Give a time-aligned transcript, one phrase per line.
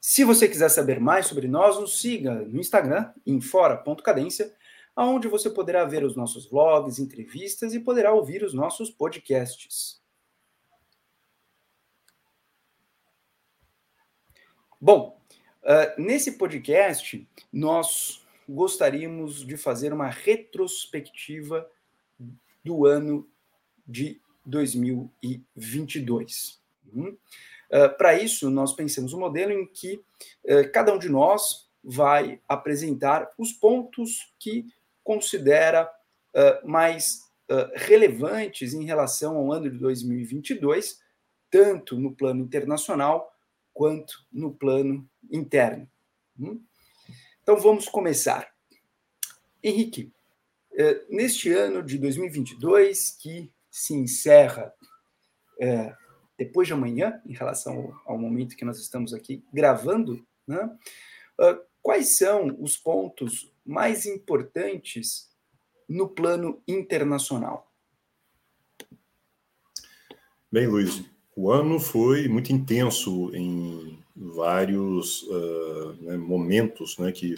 [0.00, 4.54] Se você quiser saber mais sobre nós, nos siga no Instagram, em fora.cadência,
[4.96, 10.00] onde você poderá ver os nossos vlogs, entrevistas e poderá ouvir os nossos podcasts.
[14.80, 15.20] Bom,
[15.62, 21.68] uh, nesse podcast, nós gostaríamos de fazer uma retrospectiva
[22.64, 23.28] do ano
[23.86, 26.60] de 2022.
[26.92, 27.16] Uhum.
[27.70, 29.96] Uh, Para isso, nós pensamos um modelo em que
[30.44, 34.66] uh, cada um de nós vai apresentar os pontos que
[35.04, 35.90] considera
[36.34, 37.26] uh, mais
[37.74, 41.00] relevantes em relação ao ano de 2022,
[41.50, 43.34] tanto no plano internacional
[43.72, 45.88] quanto no plano interno.
[46.38, 46.62] Hum?
[47.42, 48.52] Então vamos começar.
[49.64, 50.12] Henrique,
[51.08, 54.74] neste ano de 2022, que se encerra
[56.38, 60.70] depois de amanhã, em relação ao, momento que nós estamos aqui gravando, né?
[61.38, 65.28] Uh, quais são os pontos mais importantes
[65.88, 67.72] no plano internacional?
[70.50, 71.02] Bem, Luiz,
[71.36, 77.36] o ano foi muito intenso em vários uh, né, momentos né, que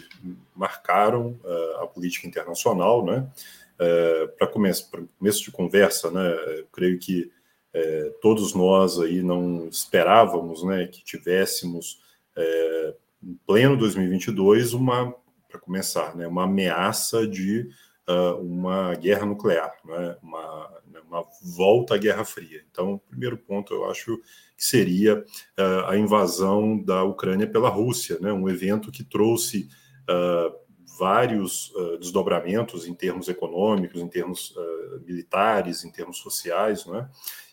[0.55, 3.05] marcaram uh, a política internacional.
[3.05, 3.27] Né?
[3.75, 6.35] Uh, Para começo, começo de conversa, né,
[6.71, 7.31] creio que
[7.73, 11.99] é, todos nós aí não esperávamos né, que tivéssemos,
[12.35, 15.13] é, em pleno 2022, uma,
[15.47, 17.69] para começar, né, uma ameaça de
[18.07, 21.23] uh, uma guerra nuclear, né, uma, né, uma
[21.55, 22.63] volta à Guerra Fria.
[22.71, 24.17] Então, o primeiro ponto, eu acho
[24.57, 29.69] que seria uh, a invasão da Ucrânia pela Rússia, né, um evento que trouxe
[30.09, 30.61] uh,
[30.97, 37.09] vários uh, desdobramentos em termos econômicos, em termos uh, militares, em termos sociais, né?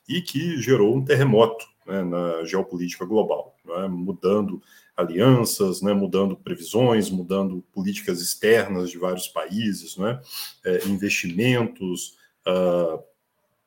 [0.08, 4.62] E que gerou um terremoto né, na geopolítica global, né, mudando
[4.96, 10.20] alianças, né, mudando previsões, mudando políticas externas de vários países, né,
[10.64, 13.02] é, investimentos, uh,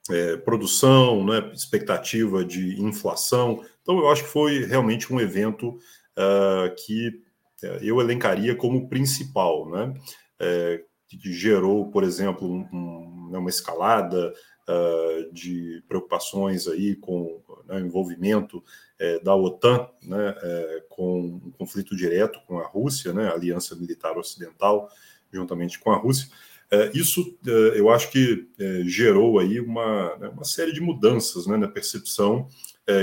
[0.09, 3.63] é, produção, né, expectativa de inflação.
[3.81, 5.69] Então, eu acho que foi realmente um evento
[6.18, 7.22] uh, que
[7.63, 9.94] é, eu elencaria como principal, né,
[10.40, 14.34] é, que gerou, por exemplo, um, um, né, uma escalada
[14.67, 18.63] uh, de preocupações aí com né, envolvimento
[18.99, 23.75] é, da OTAN né, é, com um conflito direto com a Rússia, né, a Aliança
[23.75, 24.89] Militar Ocidental,
[25.31, 26.29] juntamente com a Rússia.
[26.69, 27.38] É, isso
[27.75, 28.47] eu acho que
[28.85, 32.47] gerou aí uma, né, uma série de mudanças né, na percepção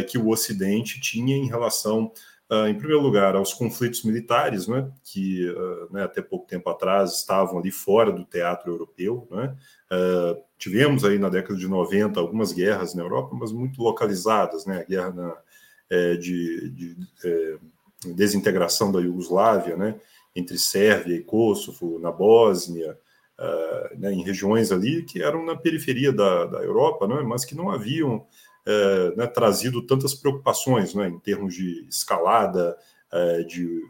[0.08, 2.12] que o Ocidente tinha em relação
[2.68, 7.58] em primeiro lugar, aos conflitos militares, né, que uh, né, até pouco tempo atrás estavam
[7.58, 9.28] ali fora do teatro europeu.
[9.30, 9.54] Né,
[9.92, 14.80] uh, tivemos aí na década de 90 algumas guerras na Europa, mas muito localizadas, né,
[14.80, 15.36] a guerra na,
[15.90, 17.58] é, de, de é,
[18.14, 19.94] desintegração da Iugoslávia, né,
[20.34, 22.96] entre Sérvia e Kosovo, na Bósnia,
[23.96, 27.70] né, em regiões ali que eram na periferia da, da Europa, né, mas que não
[27.70, 28.26] haviam
[28.68, 32.76] é, né, trazido tantas preocupações né, em termos de escalada,
[33.10, 33.82] é, de,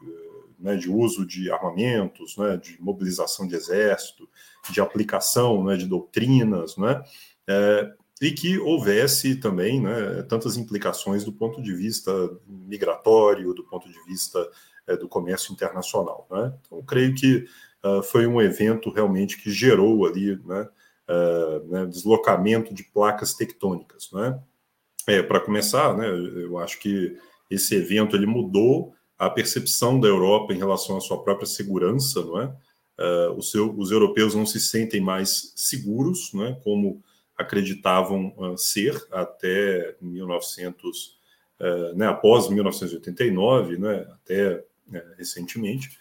[0.57, 4.29] né, de uso de armamentos, né, de mobilização de exército,
[4.71, 7.03] de aplicação né, de doutrinas, né,
[7.49, 12.13] é, e que houvesse também né, tantas implicações do ponto de vista
[12.47, 14.49] migratório, do ponto de vista
[14.87, 16.25] é, do comércio internacional.
[16.31, 16.53] Né?
[16.61, 17.47] Então, creio que
[17.85, 20.69] uh, foi um evento realmente que gerou ali né,
[21.09, 24.11] uh, deslocamento de placas tectônicas.
[24.13, 24.41] Né?
[25.09, 27.17] É, para começar, né, eu acho que
[27.51, 32.41] esse evento ele mudou a percepção da Europa em relação à sua própria segurança, não
[32.41, 32.55] é?
[33.01, 36.53] Uh, seu, os europeus não se sentem mais seguros, não é?
[36.63, 37.03] Como
[37.37, 41.15] acreditavam uh, ser até 1900, uh,
[41.61, 45.99] ah, né, após 1989, né, até né, recentemente.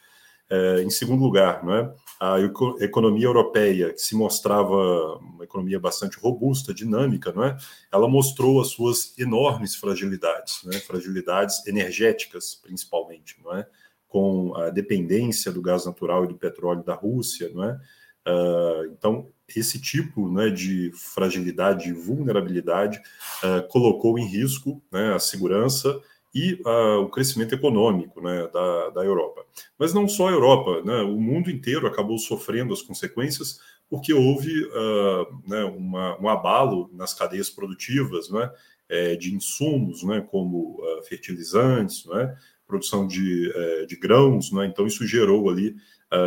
[0.50, 1.94] É, em segundo lugar, é?
[2.20, 2.38] a
[2.80, 7.58] economia europeia, que se mostrava uma economia bastante robusta, dinâmica, não é?
[7.92, 10.80] ela mostrou as suas enormes fragilidades, é?
[10.80, 13.68] fragilidades energéticas, principalmente, não é?
[14.08, 17.52] com a dependência do gás natural e do petróleo da Rússia.
[17.54, 17.80] Não é?
[18.28, 23.02] Uh, então, esse tipo né, de fragilidade, de vulnerabilidade,
[23.44, 26.02] uh, colocou em risco né, a segurança
[26.34, 29.46] e uh, o crescimento econômico né, da, da Europa.
[29.78, 33.60] Mas não só a Europa, né, o mundo inteiro acabou sofrendo as consequências
[33.90, 38.52] porque houve uh, né, uma, um abalo nas cadeias produtivas né,
[38.90, 42.36] é, de insumos, né, como uh, fertilizantes, né,
[42.68, 44.52] produção de, é, de grãos.
[44.52, 45.76] Né, então, isso gerou ali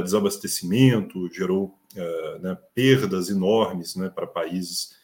[0.04, 1.74] desabastecimento, gerou
[2.42, 4.94] né, perdas enormes né, para países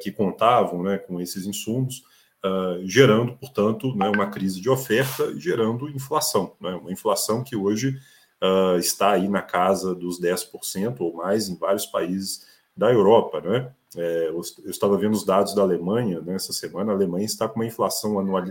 [0.00, 2.02] que contavam né, com esses insumos.
[2.44, 6.54] Uh, gerando, portanto, né, uma crise de oferta e gerando inflação.
[6.60, 7.98] Né, uma inflação que hoje
[8.42, 12.46] uh, está aí na casa dos 10% ou mais em vários países
[12.76, 13.40] da Europa.
[13.40, 13.72] Né?
[13.96, 17.56] É, eu, estava vendo os dados da Alemanha né, essa semana, a Alemanha está com
[17.56, 18.44] uma inflação anual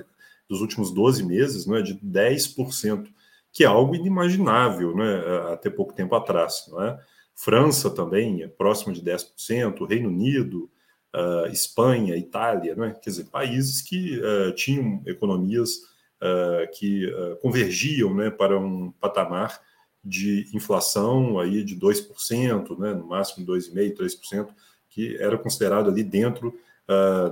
[0.49, 3.07] dos últimos 12 meses né, de 10%,
[3.51, 6.65] que é algo inimaginável né, até pouco tempo atrás.
[6.69, 6.99] Não é?
[7.35, 10.69] França também é próximo de 10%, Reino Unido,
[11.15, 12.95] uh, Espanha, Itália, né?
[13.01, 15.77] quer dizer, países que uh, tinham economias
[16.21, 17.09] uh, que
[17.41, 19.59] convergiam né, para um patamar
[20.03, 24.47] de inflação aí de 2%, né, no máximo 2,5%, 3%,
[24.89, 26.57] que era considerado ali dentro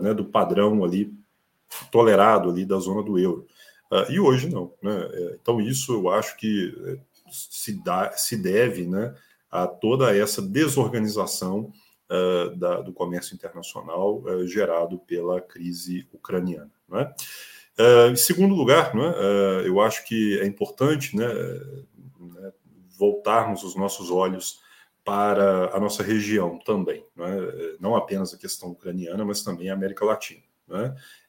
[0.01, 1.13] né, do padrão ali
[1.89, 3.47] tolerado ali da zona do euro.
[4.09, 4.73] e hoje não.
[4.81, 4.91] Né?
[5.41, 6.97] Então isso eu acho que eh,
[7.31, 9.15] se, dá, se deve né,
[9.49, 11.71] a toda essa desorganização
[12.09, 16.71] uh, da, do comércio internacional uh, gerado pela crise ucraniana.
[16.89, 19.13] Uh, em segundo lugar, né,
[19.65, 22.51] eu acho que é importante né, né,
[22.97, 24.59] voltarmos os nossos olhos
[25.03, 27.05] para a nossa região também,
[27.79, 30.41] não apenas a questão ucraniana, mas também a América Latina,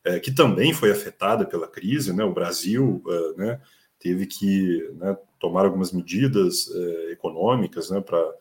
[0.03, 2.11] é, que também foi afetada pela crise.
[2.11, 2.25] Né?
[2.25, 3.03] O Brasil
[3.37, 3.61] né,
[3.99, 8.35] teve que né, tomar algumas medidas é, econômicas para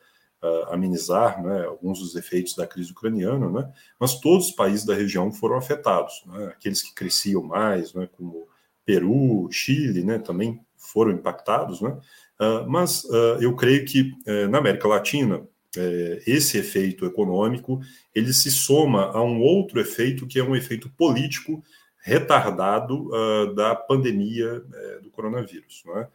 [0.46, 4.94] uh, amenizar né, alguns dos efeitos da crise ucraniana, né, mas todos os países da
[4.94, 6.24] região foram afetados.
[6.28, 8.48] Né, aqueles que cresciam mais, né, como
[8.86, 11.82] Peru, Chile, né, também foram impactados.
[11.82, 11.98] Né,
[12.40, 15.48] uh, mas uh, eu creio que eh, na América Latina
[15.78, 17.82] eh, esse efeito econômico
[18.14, 21.64] ele se soma a um outro efeito que é um efeito político
[22.02, 23.10] retardado
[23.56, 25.84] da pandemia eh, do coronavírus.
[25.86, 26.08] Né?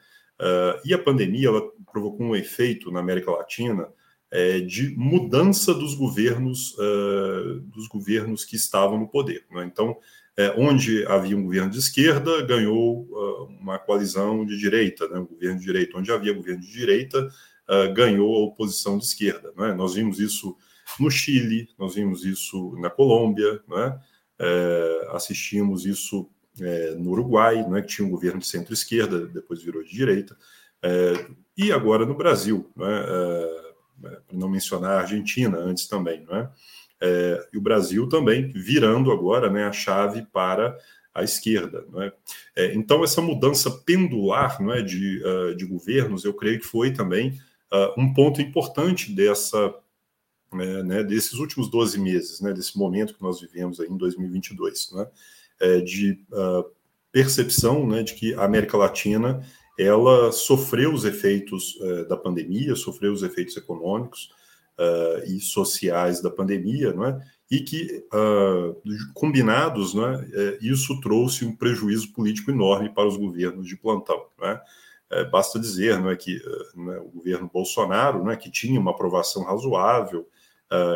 [0.86, 1.62] e a pandemia ela
[1.92, 3.86] provocou um efeito na América Latina
[4.30, 9.44] é, de mudança dos governos, uh, dos governos que estavam no poder.
[9.50, 9.64] Né?
[9.64, 9.96] Então,
[10.36, 15.18] é, onde havia um governo de esquerda, ganhou uh, uma coalizão de direita, né?
[15.18, 15.98] um governo de direita.
[15.98, 17.26] Onde havia governo de direita,
[17.68, 19.52] uh, ganhou a oposição de esquerda.
[19.56, 19.74] Né?
[19.74, 20.56] Nós vimos isso
[20.98, 24.00] no Chile, nós vimos isso na Colômbia, né?
[24.40, 26.28] é, assistimos isso
[26.60, 27.82] é, no Uruguai, né?
[27.82, 30.36] que tinha um governo de centro-esquerda, depois virou de direita,
[30.82, 32.70] é, e agora no Brasil.
[32.74, 32.86] Né?
[32.86, 33.59] Né,
[34.00, 36.50] para não mencionar a Argentina antes também, não é?
[37.02, 37.48] é?
[37.52, 40.76] e o Brasil também virando agora né, a chave para
[41.14, 41.84] a esquerda.
[41.90, 42.12] Não é?
[42.56, 46.92] é então, essa mudança pendular não é, de, uh, de governos, eu creio que foi
[46.92, 47.38] também
[47.72, 49.74] uh, um ponto importante dessa,
[50.52, 54.92] é, né, desses últimos 12 meses, né, desse momento que nós vivemos aí em 2022,
[54.92, 55.06] né,
[55.60, 56.64] é, de uh,
[57.12, 59.44] percepção né, de que a América Latina
[59.80, 64.30] ela sofreu os efeitos uh, da pandemia, sofreu os efeitos econômicos
[64.78, 67.20] uh, e sociais da pandemia, não é?
[67.50, 68.76] E que, uh,
[69.14, 70.58] combinados, não é?
[70.60, 74.62] isso trouxe um prejuízo político enorme para os governos de plantão, não é?
[75.32, 76.40] basta dizer não é, que
[76.76, 80.28] não é, o governo Bolsonaro, não é, que tinha uma aprovação razoável,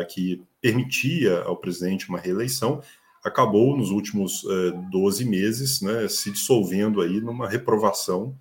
[0.07, 2.81] que permitia ao presidente uma reeleição,
[3.21, 4.45] acabou nos últimos
[4.89, 8.33] 12 meses né, se dissolvendo aí numa reprovação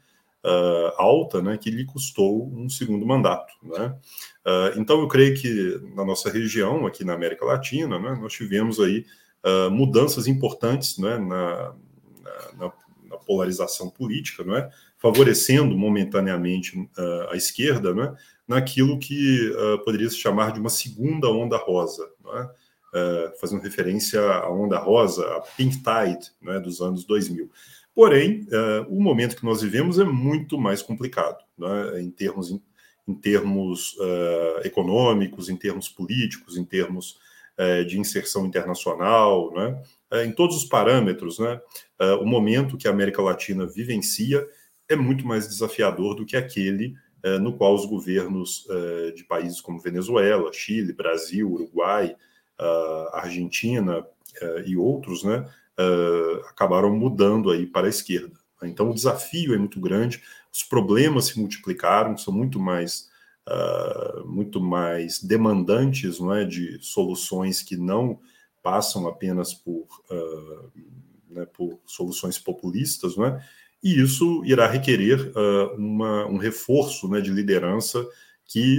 [0.45, 3.53] uh, alta, né, que lhe custou um segundo mandato.
[3.63, 3.97] Né?
[4.47, 8.79] Uh, então, eu creio que na nossa região, aqui na América Latina, né, nós tivemos
[8.79, 9.07] aí
[9.45, 11.75] uh, mudanças importantes né, na,
[12.59, 12.73] na,
[13.09, 16.73] na, polarização política, né, favorecendo momentaneamente
[17.31, 18.15] a esquerda né,
[18.47, 19.51] naquilo que
[19.83, 22.07] poderia se chamar de uma segunda onda rosa.
[22.95, 27.51] Uh, fazendo referência à onda rosa, a Pink Tide, né, dos anos 2000.
[27.95, 32.61] Porém, uh, o momento que nós vivemos é muito mais complicado, né, em termos, em,
[33.07, 37.21] em termos uh, econômicos, em termos políticos, em termos
[37.57, 39.81] uh, de inserção internacional, né,
[40.25, 41.39] em todos os parâmetros.
[41.39, 41.61] Né,
[42.21, 44.45] o momento que a América Latina vivencia
[44.89, 46.95] é muito mais desafiador do que aquele
[47.41, 48.69] no qual os governos
[49.17, 52.15] de países como Venezuela, Chile, Brasil, Uruguai,
[53.15, 54.07] Argentina
[54.67, 58.39] e outros, né, uh, acabaram mudando aí para a esquerda.
[58.63, 63.09] Então o desafio é muito grande, os problemas se multiplicaram, são muito mais
[63.49, 68.19] uh, muito mais demandantes, não é, de soluções que não
[68.63, 70.73] passam apenas por uh,
[71.29, 73.45] né, por soluções populistas, não é?
[73.83, 78.07] e isso irá requerer uh, uma, um reforço né, de liderança
[78.47, 78.79] que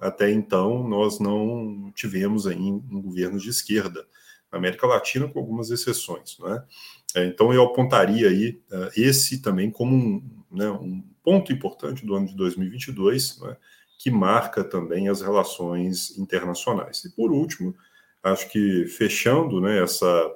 [0.00, 4.06] até então nós não tivemos aí em, governos de esquerda
[4.50, 6.38] na América Latina, com algumas exceções.
[6.38, 6.64] Né?
[7.16, 12.26] Então eu apontaria aí uh, esse também como um, né, um, ponto importante do ano
[12.26, 13.56] de 2022, né,
[13.98, 17.04] que marca também as relações internacionais.
[17.04, 17.74] E por último,
[18.22, 20.30] acho que fechando né, essa,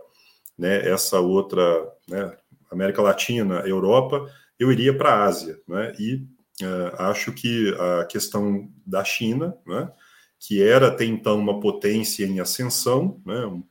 [0.58, 1.62] né, essa outra
[2.06, 2.36] né,
[2.70, 6.16] América Latina, Europa, eu iria para a Ásia, né, e
[6.62, 9.90] uh, acho que a questão da China, né,
[10.38, 13.62] que era até então uma potência em ascensão, né, um,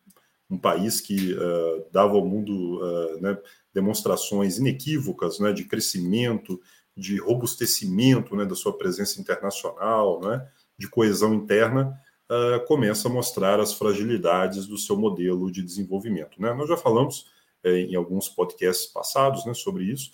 [0.52, 3.38] um país que uh, dava ao mundo uh, né,
[3.74, 6.60] demonstrações inequívocas né, de crescimento,
[6.96, 10.46] de robustecimento né, da sua presença internacional, né,
[10.78, 11.98] de coesão interna,
[12.30, 16.42] uh, começa a mostrar as fragilidades do seu modelo de desenvolvimento.
[16.42, 16.54] Né?
[16.54, 17.28] Nós já falamos
[17.64, 20.12] eh, em alguns podcasts passados né, sobre isso,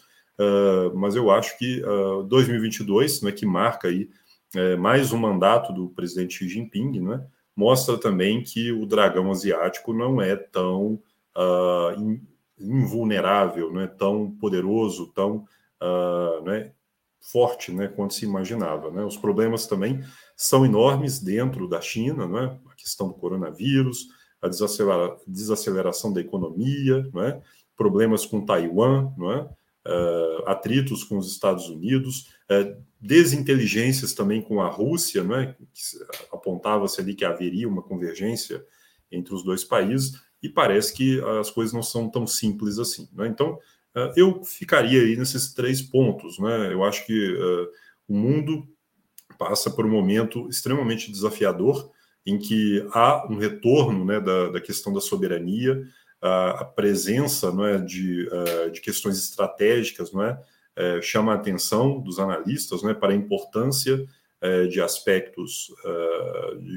[0.94, 4.08] mas eu acho que uh, 2022, né, que marca aí
[4.56, 7.26] eh, mais um mandato do presidente Xi Jinping, né,
[7.58, 11.02] mostra também que o dragão asiático não é tão
[12.60, 15.46] invulnerável, não é tão poderoso, tão
[15.82, 16.72] uh, né,
[17.20, 18.92] forte né, quanto se imaginava.
[18.92, 19.04] Né?
[19.04, 20.04] Os problemas também
[20.36, 22.60] são enormes dentro da China, né?
[22.70, 24.08] a questão do coronavírus,
[24.42, 27.42] a desacelera desaceleração da economia, né?
[27.76, 29.50] problemas com Taiwan, né?
[29.88, 35.56] Uh, atritos com os Estados Unidos, uh, desinteligências também com a Rússia, né?
[36.32, 38.64] apontava-se ali que haveria uma convergência
[39.12, 43.08] entre os dois países, e parece que as coisas não são tão simples assim.
[43.14, 43.28] Né?
[43.28, 43.54] Então,
[43.96, 46.38] uh, eu ficaria aí nesses três pontos.
[46.38, 46.74] Né?
[46.74, 47.38] Eu acho que
[48.08, 48.68] o mundo
[49.38, 51.92] passa por um momento extremamente desafiador,
[52.26, 55.82] em que há um retorno né, da, da questão da soberania,
[56.22, 60.40] a, presença não é, de, uh, de questões estratégicas não é,
[61.02, 64.06] chama a atenção dos analistas não é, para a importância
[64.70, 65.74] de aspectos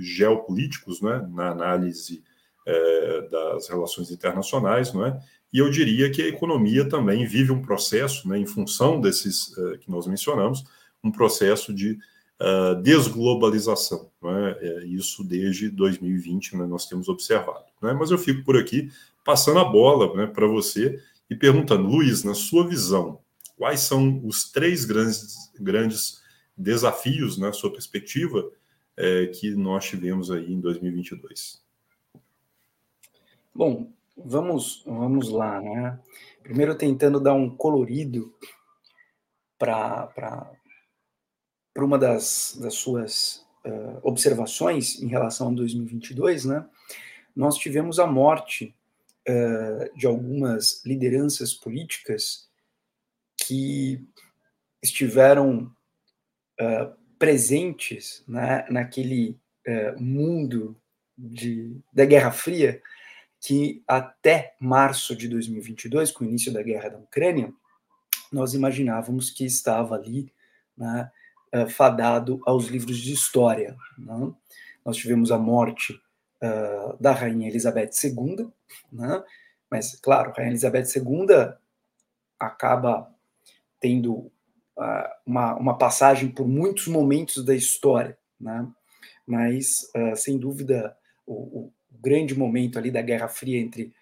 [0.01, 2.25] geopolíticos é, na análise
[2.67, 5.21] é, das relações internacionais, não é?
[5.53, 9.79] E eu diria que a economia também vive um processo, né, em função desses uh,
[9.79, 10.65] que nós mencionamos,
[11.03, 11.99] um processo de
[12.41, 14.09] uh, desglobalização.
[14.23, 14.59] Não é?
[14.61, 14.85] é?
[14.87, 17.65] isso desde 2020 né, nós temos observado.
[17.83, 17.93] Né?
[17.93, 18.91] Mas eu fico por aqui
[19.25, 23.21] passando a bola né, para você e perguntando, Luiz, na sua visão,
[23.57, 26.21] quais são os três grandes, grandes
[26.57, 28.51] desafios, na sua perspectiva,
[28.97, 31.63] é, que nós tivemos aí em 2022?
[33.55, 35.99] Bom, vamos, vamos lá, né?
[36.43, 38.35] Primeiro tentando dar um colorido
[39.59, 40.51] para
[41.77, 46.67] uma das, das suas uh, observações em relação a 2022, né?
[47.35, 48.75] Nós tivemos a morte
[49.31, 52.49] uh, de algumas lideranças políticas
[53.37, 54.05] que
[54.83, 55.73] estiveram
[56.61, 59.39] uh, presentes né, naquele
[59.99, 60.75] mundo
[61.17, 62.83] de, da Guerra Fria
[63.41, 67.53] que até março de 2022, com o início da guerra da Ucrânia,
[68.31, 70.33] nós imaginávamos que estava ali
[70.77, 71.11] né,
[71.55, 73.77] uh, fadado aos livros de história.
[73.99, 74.33] Né?
[74.85, 76.01] Nós tivemos a morte
[76.43, 78.49] uh, da Rainha Elizabeth II,
[78.93, 79.23] né?
[79.71, 81.55] mas, claro, Rainha Elizabeth II
[82.39, 83.13] acaba
[83.79, 84.15] tendo
[84.77, 88.67] uh, uma, uma passagem por muitos momentos da história, né?
[89.27, 91.71] mas, sem dúvida, o,
[92.01, 93.93] grande momento ali da Guerra Fria entre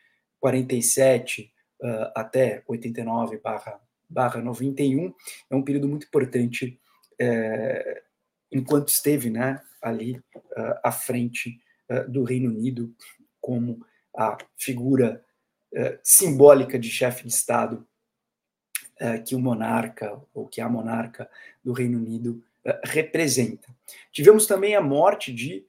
[0.40, 1.52] 47
[1.83, 5.12] uh, até 89 barra, barra 91,
[5.50, 6.80] é um período muito importante
[7.21, 8.02] é,
[8.52, 11.67] enquanto esteve né, ali uh, à frente uh,
[12.09, 12.95] do Reino Unido
[13.40, 13.85] como
[14.16, 15.25] a figura
[15.73, 17.87] uh, simbólica de chefe de Estado
[19.25, 21.30] que o monarca, ou que a monarca
[21.62, 22.42] do Reino Unido
[22.85, 23.68] representa.
[24.11, 25.64] Tivemos também a morte de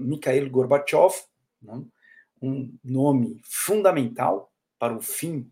[0.00, 1.14] Mikhail Gorbachev,
[1.62, 1.84] né?
[2.42, 5.48] um nome fundamental para o fim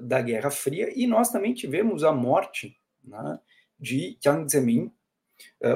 [0.00, 3.38] da Guerra Fria, e nós também tivemos a morte né,
[3.78, 4.90] de Jiang Zemin,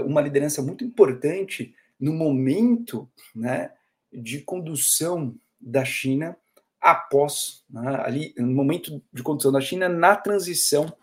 [0.07, 3.73] uma liderança muito importante no momento né,
[4.13, 6.37] de condução da China
[6.79, 10.95] após, né, ali, no momento de condução da China na transição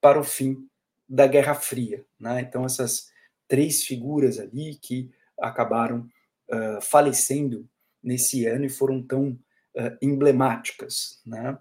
[0.00, 0.66] para o fim
[1.06, 2.06] da Guerra Fria.
[2.18, 2.40] Né?
[2.40, 3.12] Então, essas
[3.46, 6.08] três figuras ali que acabaram
[6.48, 7.68] uh, falecendo
[8.02, 11.20] nesse ano e foram tão uh, emblemáticas.
[11.26, 11.58] Né?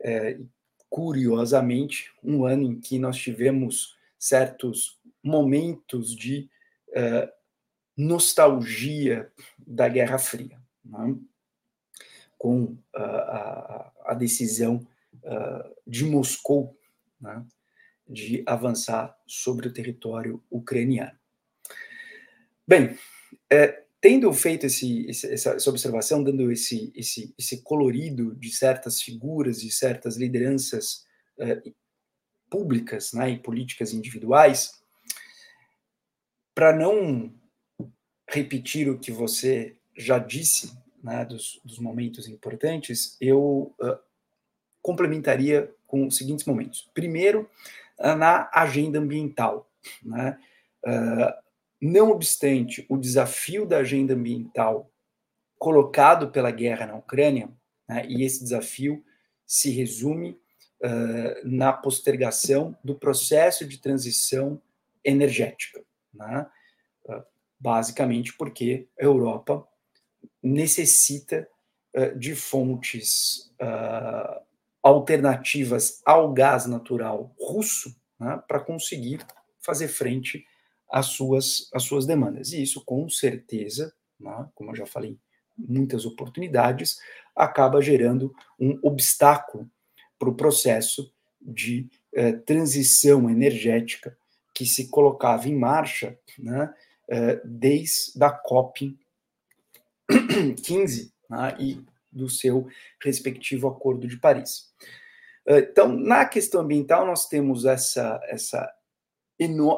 [0.00, 0.38] É,
[0.88, 6.48] curiosamente, um ano em que nós tivemos certos momentos de
[6.88, 7.41] uh,
[7.96, 10.60] nostalgia da Guerra Fria.
[10.84, 11.16] Né?
[12.42, 14.84] com a, a, decisão
[15.86, 16.76] de Moscou
[17.20, 17.46] né,
[18.08, 21.16] de avançar sobre o território ucraniano.
[22.66, 22.98] Bem,
[23.48, 29.60] é, tendo feito esse, essa, essa, observação, dando esse, esse, esse colorido de certas figuras,
[29.60, 31.06] de certas lideranças
[31.38, 31.62] é,
[32.50, 34.82] públicas né, e políticas individuais,
[36.52, 37.32] para não
[38.28, 43.98] repetir o que você já disse né, dos, dos, momentos importantes, eu uh,
[44.80, 46.88] complementaria com os seguintes momentos.
[46.94, 47.50] Primeiro,
[47.98, 49.70] uh, na agenda ambiental.
[50.02, 50.38] Né?
[50.84, 51.42] Uh,
[51.80, 54.88] não obstante o desafio da agenda ambiental
[55.58, 57.48] colocado pela guerra na Ucrânia,
[57.88, 59.04] né, e esse desafio
[59.46, 60.40] se resume
[61.44, 64.60] na postergação do processo de transição
[65.04, 65.80] energética.
[66.12, 66.44] Né?
[67.62, 69.64] Basicamente porque a Europa
[70.42, 71.48] necessita
[71.96, 74.42] uh, de fontes uh,
[74.82, 79.24] alternativas ao gás natural russo né, para conseguir
[79.60, 80.44] fazer frente
[80.90, 82.52] às suas, às suas demandas.
[82.52, 85.16] E isso, com certeza, né, como eu já falei,
[85.56, 86.98] muitas oportunidades,
[87.36, 89.70] acaba gerando um obstáculo
[90.18, 94.16] para o processo de uh, transição energética
[94.52, 96.76] que se colocava em marcha né, eh,
[97.44, 98.98] desde a COP
[100.64, 102.68] 15 né, e do seu
[103.02, 104.70] respectivo Acordo de Paris.
[105.46, 108.72] Eh, então, na questão ambiental, nós temos essa, essa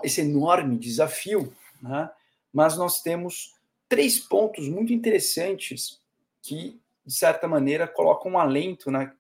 [0.03, 2.11] esse enorme desafio, né,
[2.53, 3.55] mas nós temos
[3.89, 6.03] três pontos muito interessantes
[6.43, 9.15] que, de certa maneira, colocam um alento na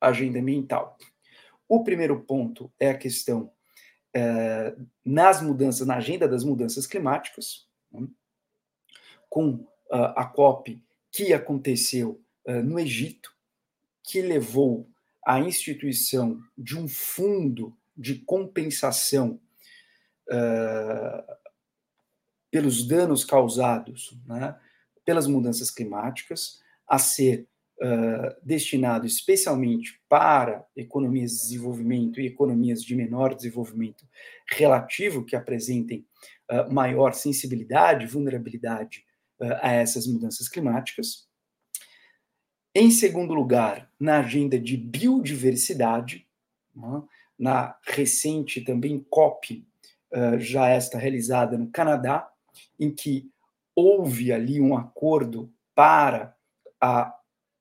[0.00, 0.96] agenda ambiental.
[1.68, 3.52] O primeiro ponto é a questão
[4.14, 4.74] é,
[5.04, 8.06] nas mudanças, na agenda das mudanças climáticas, né,
[9.28, 13.32] com uh, a COP que aconteceu uh, no Egito,
[14.02, 14.88] que levou
[15.24, 19.40] à instituição de um fundo de compensação
[20.28, 21.34] uh,
[22.50, 24.58] pelos danos causados né,
[25.04, 27.46] pelas mudanças climáticas, a ser
[27.80, 34.06] uh, destinado especialmente para economias de desenvolvimento e economias de menor desenvolvimento
[34.52, 36.06] relativo, que apresentem
[36.50, 39.04] uh, maior sensibilidade, vulnerabilidade
[39.40, 41.28] uh, a essas mudanças climáticas.
[42.74, 46.26] Em segundo lugar, na agenda de biodiversidade,
[46.74, 47.02] né,
[47.38, 49.66] na recente também COP,
[50.38, 52.28] já esta realizada no Canadá,
[52.78, 53.30] em que
[53.74, 56.36] houve ali um acordo para
[56.80, 57.19] a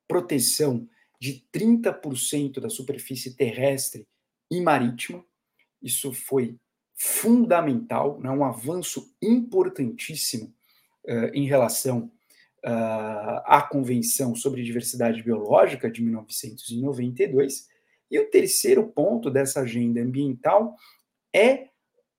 [0.10, 0.90] proteção
[1.22, 4.08] de 30% da superfície terrestre
[4.50, 5.24] e marítima.
[5.82, 6.58] Isso foi
[6.96, 10.54] fundamental, né, um avanço importantíssimo
[11.06, 12.12] uh, em relação
[12.66, 17.70] uh, à Convenção sobre Diversidade Biológica de 1992.
[18.10, 20.76] E o terceiro ponto dessa agenda ambiental
[21.34, 21.70] é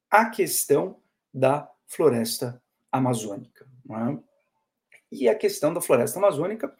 [0.08, 0.96] a questão
[1.34, 3.66] da floresta amazônica.
[3.84, 4.18] Né?
[5.10, 6.74] E a questão da floresta amazônica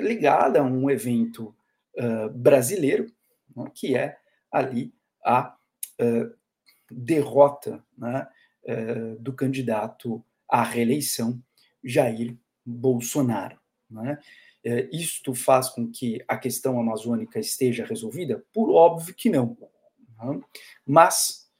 [0.00, 1.54] ligada a um evento
[1.98, 3.12] uh, brasileiro,
[3.56, 4.16] né, que é
[4.50, 4.92] ali
[5.24, 5.56] a
[6.00, 6.34] uh,
[6.90, 8.26] derrota né,
[9.18, 11.42] do candidato à reeleição,
[11.82, 13.58] Jair Bolsonaro.
[13.90, 14.18] Né?
[14.92, 18.44] isto faz com que a questão amazônica esteja resolvida?
[18.52, 19.56] Por óbvio que não.
[20.22, 20.40] Né?
[20.86, 21.50] Mas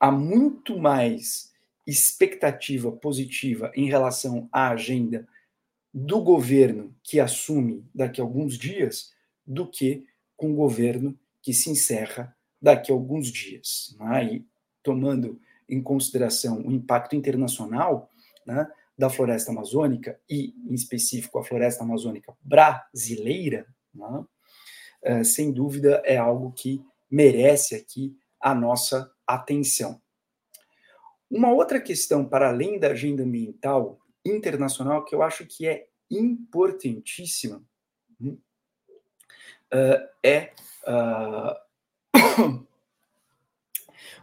[0.00, 1.52] há muito mais
[1.86, 5.28] expectativa positiva em relação à agenda
[5.98, 9.14] do governo que assume daqui a alguns dias
[9.46, 10.04] do que
[10.36, 13.96] com o governo que se encerra daqui a alguns dias.
[13.98, 14.34] Né?
[14.34, 14.46] E
[14.82, 18.10] tomando em consideração o impacto internacional
[18.44, 24.24] né, da floresta amazônica e, em específico, a floresta amazônica brasileira, né,
[25.02, 29.98] é, sem dúvida é algo que merece aqui a nossa atenção.
[31.30, 37.62] Uma outra questão, para além da agenda ambiental, internacional que eu acho que é importantíssima
[38.20, 40.52] uh, é
[40.86, 41.54] uh,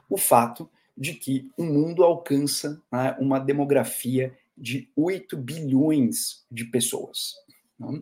[0.09, 7.33] o fato de que o mundo alcança né, uma demografia de 8 bilhões de pessoas.
[7.79, 8.01] Né?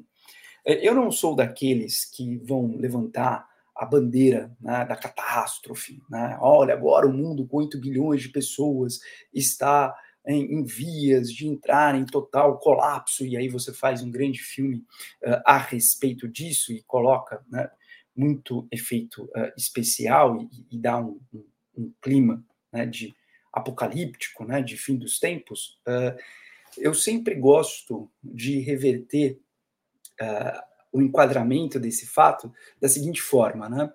[0.65, 6.03] Eu não sou daqueles que vão levantar a bandeira né, da catástrofe.
[6.09, 6.37] Né?
[6.41, 8.99] Olha, agora o mundo com 8 bilhões de pessoas
[9.33, 14.39] está em, em, vias de entrar em total colapso, e aí você faz um grande
[14.39, 14.77] filme
[15.23, 17.69] uh, a respeito disso e coloca né,
[18.15, 21.45] muito efeito uh, especial e, e dá um, um,
[21.77, 23.15] um clima né, de
[23.51, 25.79] apocalíptico, né, de fim dos tempos.
[25.87, 26.17] Uh,
[26.77, 29.39] eu sempre gosto de reverter
[30.91, 33.91] o enquadramento desse fato da seguinte forma, né?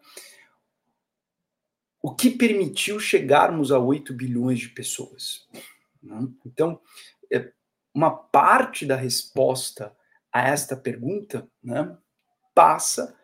[2.02, 5.46] O que permitiu chegarmos a 8 bilhões de pessoas?
[6.02, 6.28] Né?
[6.44, 6.80] Então,
[7.32, 7.52] é,
[7.94, 9.94] uma parte da resposta
[10.32, 11.96] a esta pergunta né,
[12.54, 13.16] passa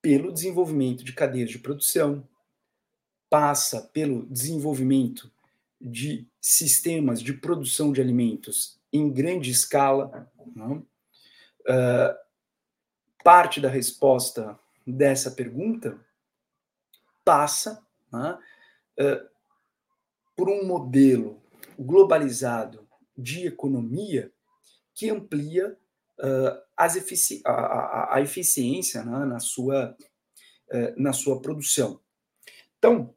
[0.00, 2.28] pelo desenvolvimento de cadeias de produção,
[3.28, 5.32] passa pelo desenvolvimento
[5.80, 10.30] de sistemas de produção de alimentos em grande escala.
[10.54, 10.82] Né?
[11.62, 12.14] Uh,
[13.24, 15.98] parte da resposta dessa pergunta
[17.24, 18.38] passa né,
[19.00, 19.28] uh,
[20.36, 21.41] por um modelo
[21.82, 24.32] globalizado de economia
[24.94, 25.76] que amplia
[26.18, 29.96] uh, as efici a, a, a, eficiência né, na, sua,
[30.70, 32.00] uh, na sua produção.
[32.78, 33.14] Então,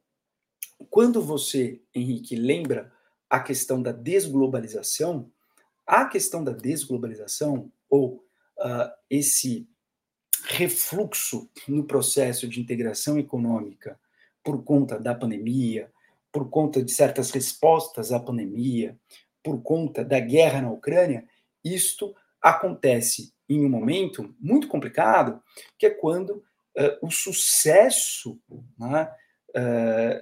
[0.90, 2.92] quando você, Henrique, lembra
[3.28, 5.30] a questão da desglobalização,
[5.86, 8.24] a questão da desglobalização, ou
[8.58, 9.68] uh, esse
[10.44, 13.98] refluxo no processo de integração econômica
[14.44, 15.90] por conta da pandemia,
[16.36, 18.94] por conta de certas respostas à pandemia,
[19.42, 21.26] por conta da guerra na Ucrânia,
[21.64, 25.42] isto acontece em um momento muito complicado,
[25.78, 28.38] que é quando uh, o sucesso
[28.78, 29.10] né,
[29.48, 30.20] uh,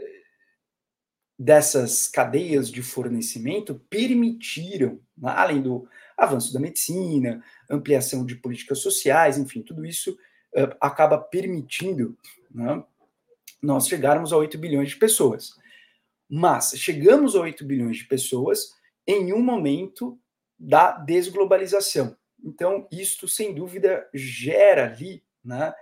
[1.36, 9.36] dessas cadeias de fornecimento permitiram, né, além do avanço da medicina, ampliação de políticas sociais,
[9.36, 12.16] enfim, tudo isso uh, acaba permitindo
[12.54, 12.84] né,
[13.60, 15.63] nós chegarmos a 8 bilhões de pessoas.
[16.28, 18.70] Mas chegamos a 8 bilhões de pessoas
[19.06, 20.18] em um momento
[20.58, 22.16] da desglobalização.
[22.42, 25.72] Então, isto, sem dúvida, gera ali né,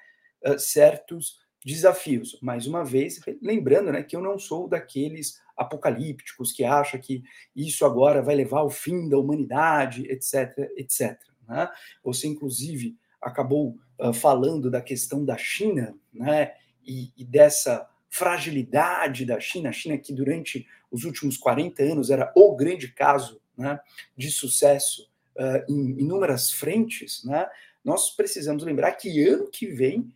[0.58, 2.38] certos desafios.
[2.40, 7.22] Mais uma vez, lembrando né, que eu não sou daqueles apocalípticos que acham que
[7.54, 11.18] isso agora vai levar ao fim da humanidade, etc, etc.
[11.46, 11.68] Né?
[12.02, 16.52] Você, inclusive, acabou uh, falando da questão da China né,
[16.84, 22.30] e, e dessa fragilidade da China, a China que durante os últimos 40 anos era
[22.36, 23.80] o grande caso né,
[24.14, 27.48] de sucesso uh, em inúmeras frentes, né,
[27.82, 30.12] nós precisamos lembrar que ano que vem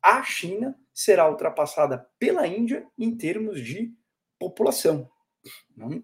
[0.00, 3.92] a China será ultrapassada pela Índia em termos de
[4.38, 5.10] população.
[5.76, 6.00] Né?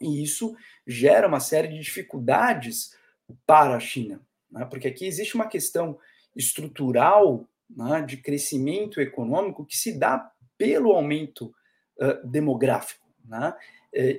[0.00, 2.96] E isso gera uma série de dificuldades
[3.46, 4.18] para a China,
[4.50, 4.64] né?
[4.64, 5.98] porque aqui existe uma questão
[6.34, 11.54] estrutural né, de crescimento econômico que se dá pelo aumento
[12.00, 13.04] uh, demográfico.
[13.24, 13.54] Né?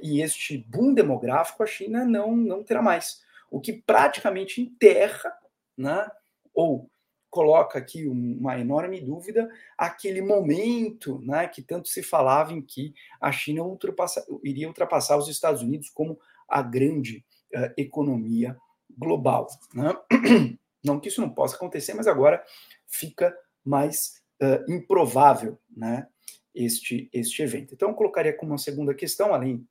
[0.02, 3.21] E este boom demográfico a China não, não terá mais,
[3.52, 5.32] o que praticamente enterra,
[5.78, 6.10] né,
[6.54, 6.89] ou
[7.36, 13.30] coloca aqui uma enorme dúvida aquele momento né, que tanto se falava em que a
[13.30, 16.17] China ultrapassa, iria ultrapassar os Estados Unidos como
[16.48, 18.56] a grande uh, economia
[18.98, 19.48] global.
[19.74, 19.93] Né?
[20.82, 22.43] Não que isso não possa acontecer, mas agora
[22.86, 26.08] fica mais uh, improvável né,
[26.56, 27.74] este, este evento.
[27.74, 29.68] Então, eu colocaria como uma segunda questão, além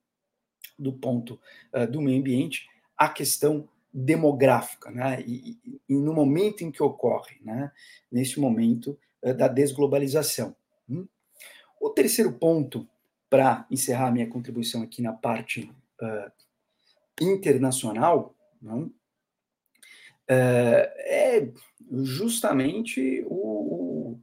[0.78, 1.40] do ponto
[1.72, 5.22] uh, do meio ambiente, a questão demográfica, né?
[5.26, 7.72] E, e, no momento em que ocorre, né?
[8.10, 10.54] Neste momento uh, da desglobalização.
[10.88, 11.06] Hum?
[11.80, 12.88] O terceiro ponto,
[13.30, 15.70] para encerrar minha contribuição aqui na parte
[16.00, 16.32] uh,
[17.20, 18.92] internacional, não?
[20.26, 21.52] é
[22.02, 24.20] justamente o, o,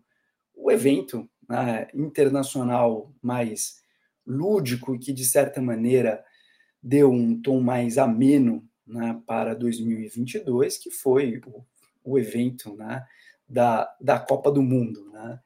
[0.56, 3.82] o evento né, internacional mais
[4.26, 6.24] lúdico, que de certa maneira
[6.82, 11.66] deu um tom mais ameno né, para 2022, que foi o,
[12.04, 13.06] o evento né,
[13.48, 15.10] da, da Copa do Mundo.
[15.12, 15.40] Né?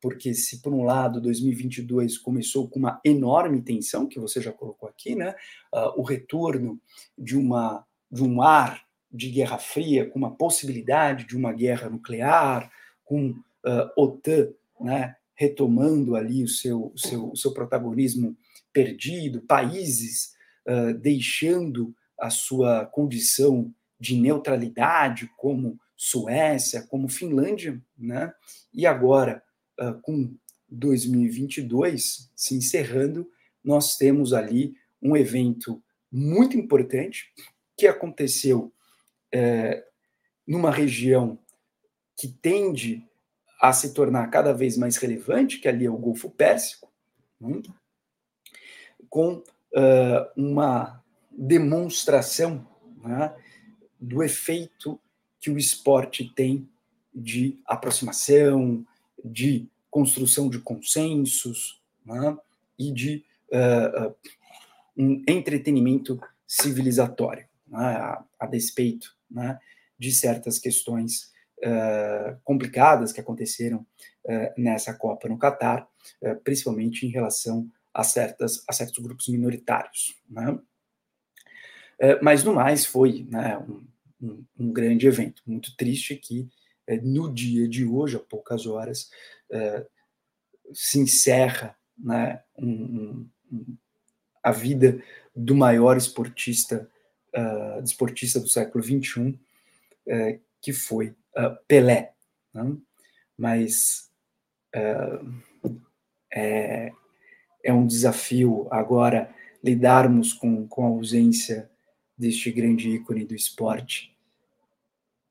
[0.00, 4.88] Porque se por um lado 2022 começou com uma enorme tensão, que você já colocou
[4.88, 5.34] aqui, né,
[5.72, 6.80] uh, o retorno
[7.16, 12.70] de, uma, de um ar de Guerra Fria, com uma possibilidade de uma guerra nuclear,
[13.04, 14.48] com uh, OTAN
[14.80, 18.36] né, retomando ali o seu, o seu, o seu protagonismo
[18.72, 20.32] perdido, países
[20.66, 28.32] uh, deixando a sua condição de neutralidade, como Suécia, como Finlândia, né?
[28.72, 29.42] e agora,
[29.80, 30.34] uh, com
[30.68, 33.28] 2022 se encerrando,
[33.62, 37.32] nós temos ali um evento muito importante
[37.76, 38.72] que aconteceu
[39.32, 39.84] é,
[40.46, 41.38] numa região
[42.16, 43.04] que tende
[43.62, 46.90] a se tornar cada vez mais relevante, que ali é o Golfo Pérsico,
[47.40, 47.62] né?
[49.08, 49.40] com
[50.36, 52.66] uma demonstração
[53.02, 53.34] né,
[54.00, 55.00] do efeito
[55.40, 56.68] que o esporte tem
[57.14, 58.84] de aproximação,
[59.24, 62.36] de construção de consensos né,
[62.78, 64.14] e de uh,
[64.96, 69.58] um entretenimento civilizatório, né, a, a, despeito né,
[69.98, 71.31] de certas questões
[71.64, 73.86] uh, complicadas que aconteceram
[74.24, 75.88] uh, nessa Copa no Catar,
[76.22, 80.16] uh, principalmente em relação a, certas, a certos grupos minoritários.
[80.28, 80.58] Né?
[82.20, 83.86] mas, no mais, foi né, um,
[84.20, 85.40] um, um, grande evento.
[85.46, 86.48] Muito triste que,
[87.00, 89.08] no dia de hoje, há poucas horas,
[90.72, 93.24] se encerra né, um,
[94.42, 95.00] a vida
[95.34, 96.90] do maior esportista,
[97.36, 99.38] uh, do século XXI,
[100.06, 102.12] uh, que foi uh, Pelé.
[102.54, 102.76] Né?
[103.36, 104.10] Mas
[104.74, 105.72] uh,
[106.32, 106.92] é,
[107.64, 111.70] é um desafio agora lidarmos com, com a ausência
[112.16, 114.14] deste grande ícone do esporte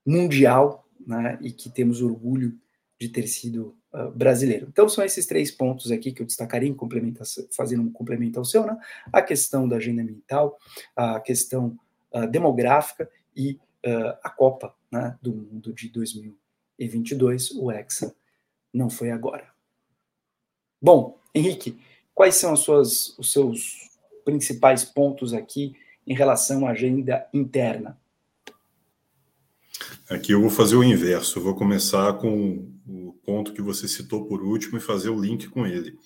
[0.05, 2.57] mundial, né, e que temos orgulho
[2.99, 4.67] de ter sido uh, brasileiro.
[4.69, 6.77] Então, são esses três pontos aqui que eu destacaria, em
[7.51, 8.77] fazendo um complemento ao seu, né?
[9.11, 10.57] a questão da agenda ambiental,
[10.95, 11.77] a questão
[12.13, 18.15] uh, demográfica e uh, a Copa né, do Mundo de 2022, o Hexa
[18.73, 19.49] não foi agora.
[20.81, 21.79] Bom, Henrique,
[22.13, 23.89] quais são as suas, os seus
[24.25, 27.99] principais pontos aqui em relação à agenda interna?
[30.09, 34.25] Aqui eu vou fazer o inverso, eu vou começar com o ponto que você citou
[34.25, 35.97] por último e fazer o link com ele.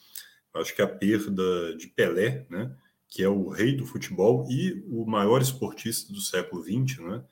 [0.53, 2.73] Acho que a perda de Pelé, né,
[3.09, 7.23] que é o rei do futebol e o maior esportista do século XX, né,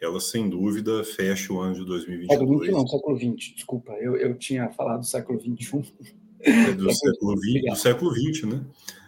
[0.00, 2.38] ela sem dúvida fecha o ano de 2022.
[2.38, 5.92] Século XX não, século XX, desculpa, eu, eu tinha falado século XXI.
[6.40, 8.64] É do, século XX, do século XX, né?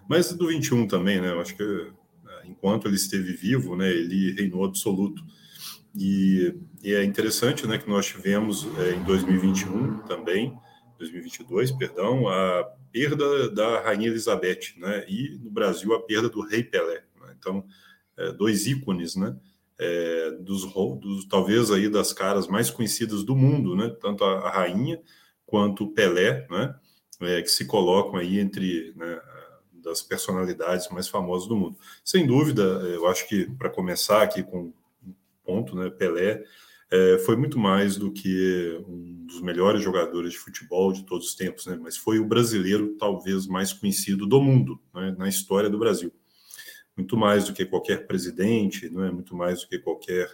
[0.09, 1.31] Mas do XXI também, né?
[1.31, 5.23] Eu acho que é, enquanto ele esteve vivo, né, ele reinou absoluto.
[5.97, 10.57] E, e, é interessante né, que nós tivemos é, em 2021 também,
[10.99, 16.63] 2022, perdão, a perda da Rainha Elizabeth, né, e no Brasil a perda do Rei
[16.63, 17.05] Pelé.
[17.21, 17.35] Né?
[17.39, 17.65] Então,
[18.17, 19.37] é, dois ícones, né,
[19.81, 20.65] é, dos,
[21.01, 25.01] dos, talvez aí das caras mais conhecidas do mundo, né, tanto a, a Rainha
[25.47, 26.75] quanto o Pelé, né,
[27.21, 29.21] é, que se colocam aí entre né,
[29.83, 31.77] das personalidades mais famosas do mundo.
[32.05, 34.73] Sem dúvida, eu acho que para começar aqui com
[35.51, 35.91] ponto, né?
[35.91, 36.45] Pelé
[36.91, 41.35] é, foi muito mais do que um dos melhores jogadores de futebol de todos os
[41.35, 41.79] tempos, né?
[41.81, 45.15] Mas foi o brasileiro talvez mais conhecido do mundo, né?
[45.19, 46.13] na história do Brasil.
[46.97, 49.11] Muito mais do que qualquer presidente, não é?
[49.11, 50.29] Muito mais do que qualquer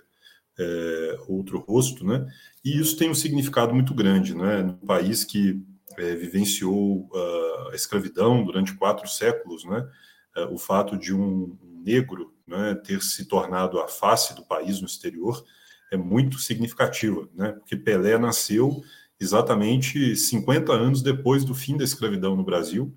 [0.58, 2.26] é, outro rosto, né?
[2.64, 4.62] E isso tem um significado muito grande, né?
[4.62, 5.62] No país que
[5.98, 9.88] é, vivenciou uh, a escravidão durante quatro séculos, né?
[10.36, 14.86] Uh, o fato de um negro né, ter se tornado a face do país no
[14.86, 15.44] exterior
[15.90, 18.82] é muito significativa, né, porque Pelé nasceu
[19.18, 22.92] exatamente 50 anos depois do fim da escravidão no Brasil,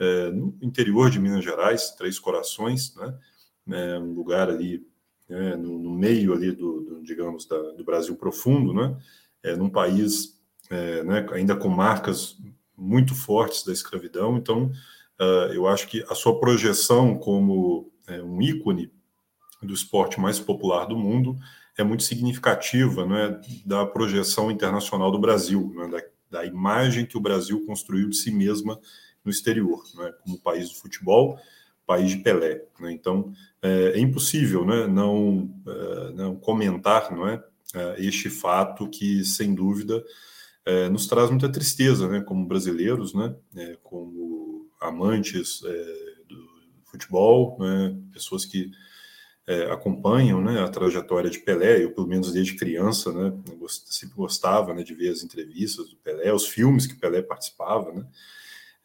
[0.00, 3.14] é, no interior de Minas Gerais, Três Corações, né,
[3.70, 4.84] é, um lugar ali
[5.28, 8.96] né, no, no, meio ali do, do digamos, da, do Brasil profundo, né,
[9.42, 12.36] é, num país é, né, ainda com marcas
[12.76, 14.38] muito fortes da escravidão.
[14.38, 14.72] Então,
[15.20, 18.90] uh, eu acho que a sua projeção como é, um ícone
[19.62, 21.36] do esporte mais popular do mundo,
[21.76, 27.20] é muito significativa né, da projeção internacional do Brasil, né, da, da, imagem que o
[27.20, 28.78] Brasil construiu de si mesma
[29.24, 31.38] no exterior, né, como país do futebol,
[31.86, 32.62] país de Pelé.
[32.78, 37.42] Né, então, é, é, impossível né, não, é, não comentar não é,
[37.74, 40.02] é este fato que, sem dúvida,
[40.64, 43.34] é, nos traz muita tristeza né, como brasileiros, né,
[43.82, 45.62] como amantes
[46.84, 48.70] futebol, né, pessoas que
[49.72, 53.32] acompanham né, a trajetória de Pelé, eu pelo menos desde criança, né,
[53.68, 58.06] sempre gostava né, de ver as entrevistas do Pelé, os filmes que Pelé participava, né,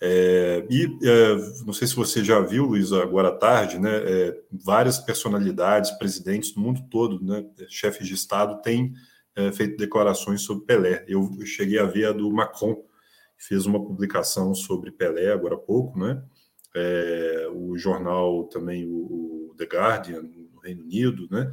[0.01, 4.41] é, e é, não sei se você já viu, Luiz, agora à tarde, né, é,
[4.51, 8.93] várias personalidades, presidentes do mundo todo, né, chefes de Estado, têm
[9.35, 11.05] é, feito declarações sobre Pelé.
[11.07, 12.75] Eu, cheguei a ver a do Macron,
[13.37, 16.21] que fez uma publicação sobre Pelé agora há pouco, né,
[16.75, 21.49] é, o jornal também, o, o, The Guardian, no Reino Unido, né?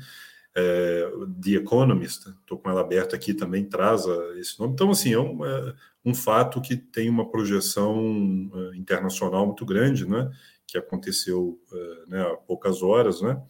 [0.54, 1.10] É,
[1.42, 4.04] The Economist, estou com ela aberta aqui, também traz
[4.38, 4.74] esse nome.
[4.74, 10.08] Então, assim, é um, é um fato que tem uma projeção é, internacional muito grande,
[10.08, 10.30] né?
[10.66, 13.40] Que aconteceu é, né, há poucas horas, né?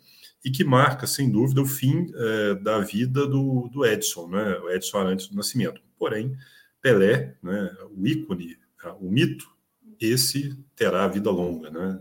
[0.45, 4.59] E que marca, sem dúvida, o fim é, da vida do, do Edson, né?
[4.59, 5.81] O Edson Arantes do Nascimento.
[5.99, 6.37] Porém,
[6.81, 8.59] Pelé, né, o ícone,
[9.01, 9.53] o mito
[10.01, 11.99] esse terá vida longa, né?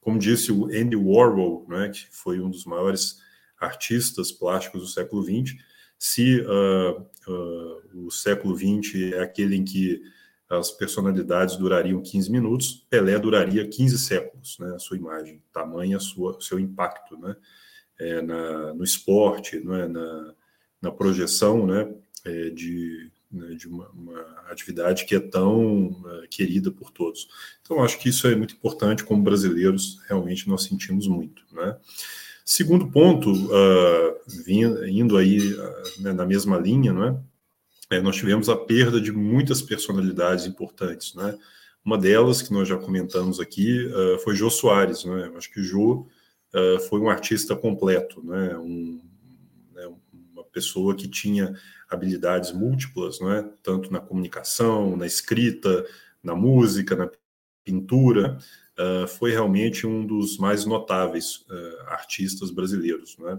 [0.00, 3.20] Como disse o Andy Warhol, né, que foi um dos maiores
[3.60, 5.56] artistas plásticos do século XX,
[5.98, 10.02] se uh, uh, o século XX é aquele em que
[10.48, 14.74] as personalidades durariam 15 minutos, Pelé duraria 15 séculos, né?
[14.74, 17.36] A sua imagem, tamanho, sua, seu impacto, né?
[17.98, 19.88] É, na, no esporte, é?
[19.88, 20.34] na,
[20.80, 21.94] na projeção, né?
[22.24, 27.28] é, de, né, de uma, uma, atividade que é tão uh, querida por todos.
[27.62, 31.44] Então, acho que isso é muito importante, como brasileiros, realmente nós sentimos muito.
[31.52, 31.76] Né?
[32.50, 37.96] Segundo ponto, uh, vindo, indo aí uh, né, na mesma linha, não é?
[37.96, 38.00] é?
[38.00, 41.14] nós tivemos a perda de muitas personalidades importantes.
[41.14, 41.38] Né?
[41.84, 45.04] Uma delas, que nós já comentamos aqui, uh, foi Jô Soares.
[45.04, 45.30] Né?
[45.36, 46.08] Acho que Jô
[46.88, 48.58] foi um artista completo, né?
[48.58, 49.00] Um,
[49.72, 49.88] né?
[50.12, 51.54] uma pessoa que tinha
[51.88, 53.48] habilidades múltiplas, não é?
[53.62, 55.86] tanto na comunicação, na escrita,
[56.20, 57.08] na música, na
[57.64, 58.38] pintura,
[58.80, 63.38] uh, foi realmente um dos mais notáveis uh, artistas brasileiros, né?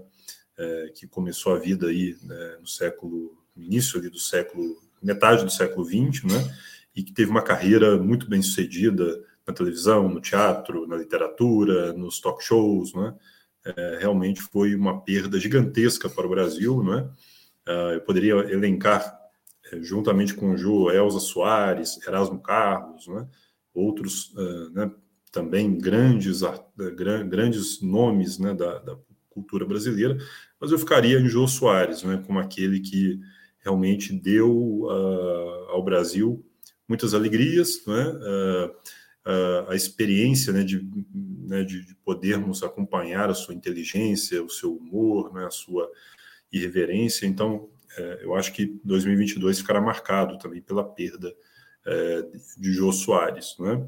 [0.60, 5.50] Uh, que começou a vida aí né, no século, início ali do século, metade do
[5.50, 6.56] século XX, né?
[6.96, 12.20] e que teve uma carreira muito bem sucedida na televisão, no teatro, na literatura, nos
[12.20, 13.16] talk shows, né?
[14.00, 17.10] Realmente foi uma perda gigantesca para o Brasil, né?
[17.94, 19.18] Eu poderia elencar,
[19.72, 23.26] eh, juntamente com Jô, Elza Soares, Erasmo Carlos, né?
[23.74, 24.92] outros uh, né?
[25.32, 26.42] Também grandes,
[27.30, 28.54] grandes nomes né?
[28.54, 28.98] da, da,
[29.30, 30.18] cultura brasileira,
[30.60, 32.22] mas eu ficaria em Jô Soares, né?
[32.28, 33.18] como aquele que
[33.60, 34.52] realmente deu
[34.84, 36.46] uh, ao Brasil
[36.86, 38.14] muitas alegrias, né?
[39.70, 45.46] a experiência né, de, né, de, podermos acompanhar a sua inteligência, o seu humor, né,
[45.46, 45.90] a sua
[46.52, 47.26] irreverência.
[47.26, 51.34] Então, é, eu acho que 2022 ficará marcado também pela perda
[51.86, 53.88] é, de Jô Soares, né?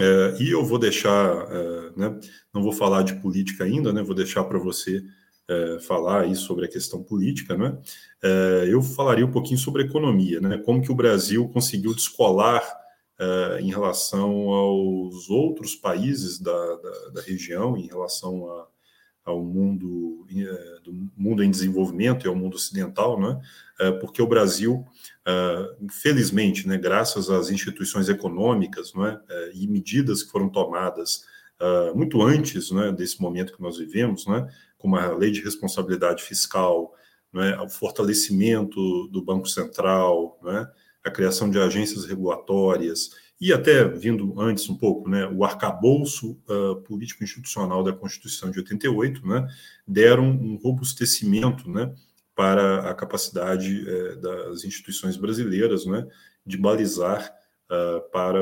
[0.00, 2.20] É, e eu vou deixar, é, né,
[2.52, 4.02] não vou falar de política ainda, né?
[4.02, 5.02] Vou deixar para você
[5.48, 7.76] é, falar aí sobre a questão política, né?
[8.22, 10.58] É, eu falaria um pouquinho sobre economia, né?
[10.58, 12.62] Como que o Brasil conseguiu descolar
[13.60, 18.66] em relação aos outros países da, da, da região, em relação a
[19.22, 23.40] ao mundo eh, do mundo em desenvolvimento e ao mundo ocidental, né?
[24.00, 24.86] Porque o Brasil,
[25.30, 29.20] eh, felizmente, né, graças às instituições econômicas, né,
[29.54, 31.24] e medidas que foram tomadas
[31.94, 36.94] muito antes, né, desse momento que nós vivemos, né, como a lei de responsabilidade fiscal,
[37.32, 40.66] né, o fortalecimento do Banco Central, né,
[41.04, 46.76] a criação de agências regulatórias e até vindo antes um pouco, né, o arcabouço uh,
[46.82, 49.48] político-institucional da Constituição de 88, né,
[49.88, 51.90] deram um robustecimento, né,
[52.40, 56.08] para a capacidade uh, das instituições brasileiras, né,
[56.46, 57.30] de balizar
[57.70, 58.40] uh, para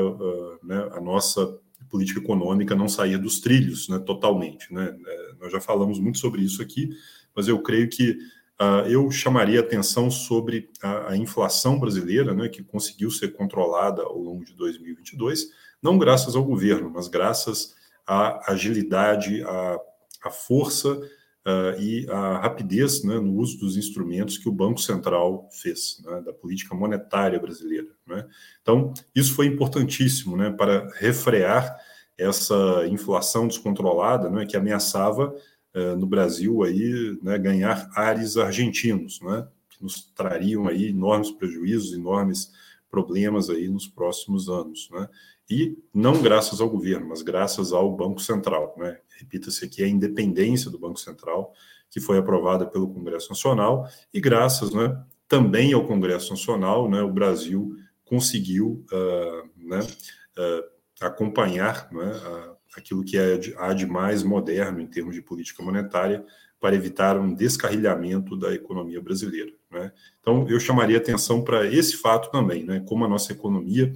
[0.63, 1.59] né, a nossa
[1.89, 4.97] política econômica não sair dos trilhos, né, totalmente, né.
[5.05, 6.89] Eh, nós já falamos muito sobre isso aqui,
[7.35, 8.17] mas eu creio que
[8.61, 14.17] Uh, eu chamaria atenção sobre a, a, inflação brasileira, né, que conseguiu ser controlada ao
[14.17, 15.47] longo de 2022,
[15.81, 17.73] não graças ao governo, mas graças
[18.05, 19.79] à agilidade, à,
[20.25, 20.99] à força
[21.47, 26.21] uh, e à rapidez né, no uso dos instrumentos que o Banco Central fez, né,
[26.21, 27.89] da política monetária brasileira.
[28.05, 28.25] Né.
[28.61, 31.77] Então, isso foi importantíssimo né, para refrear
[32.17, 35.33] essa inflação descontrolada né, que ameaçava
[35.73, 41.93] eh, no Brasil aí, né, ganhar ares argentinos, né, que nos trariam aí enormes prejuízos,
[41.93, 42.51] enormes
[42.89, 45.07] problemas aí nos próximos anos, né?
[45.49, 48.99] E não graças ao governo, mas graças ao Banco Central, né?
[49.19, 51.53] Repita-se aqui a independência do Banco Central,
[51.89, 57.11] que foi aprovada pelo Congresso Nacional, e graças, né, também ao Congresso Nacional, né, o
[57.11, 64.23] Brasil conseguiu, uh, né, uh, acompanhar, né, a, aquilo que é de, há de mais
[64.23, 66.25] moderno em termos de política monetária
[66.59, 69.51] para evitar um descarrilhamento da economia brasileira.
[69.71, 69.91] Né?
[70.19, 72.83] Então, eu chamaria atenção para esse fato também, né?
[72.85, 73.93] como a nossa economia,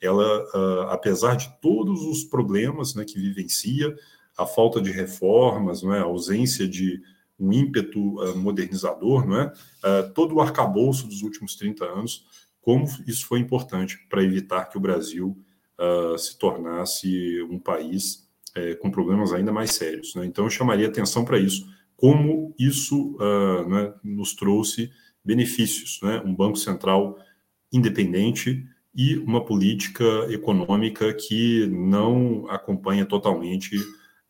[0.00, 3.94] ela, uh, apesar de todos os problemas né, que vivencia,
[4.36, 7.00] a falta de reformas, né, a ausência de
[7.38, 9.52] um ímpeto uh, modernizador, né,
[9.84, 12.26] uh, todo o arcabouço dos últimos 30 anos,
[12.60, 15.38] como isso foi importante para evitar que o Brasil
[15.78, 20.14] uh, se tornasse um país é, com problemas ainda mais sérios.
[20.14, 20.24] Né?
[20.24, 23.16] Então, eu chamaria atenção para isso, como isso
[23.68, 24.90] né, nos trouxe
[25.22, 26.22] benefícios, né?
[26.24, 27.18] um Banco Central
[27.70, 33.76] independente e uma política econômica que não acompanha totalmente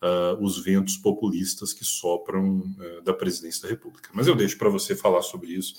[0.02, 4.10] uh, os ventos populistas que sopram uh, da presidência da República.
[4.12, 5.74] Mas eu deixo para você falar sobre isso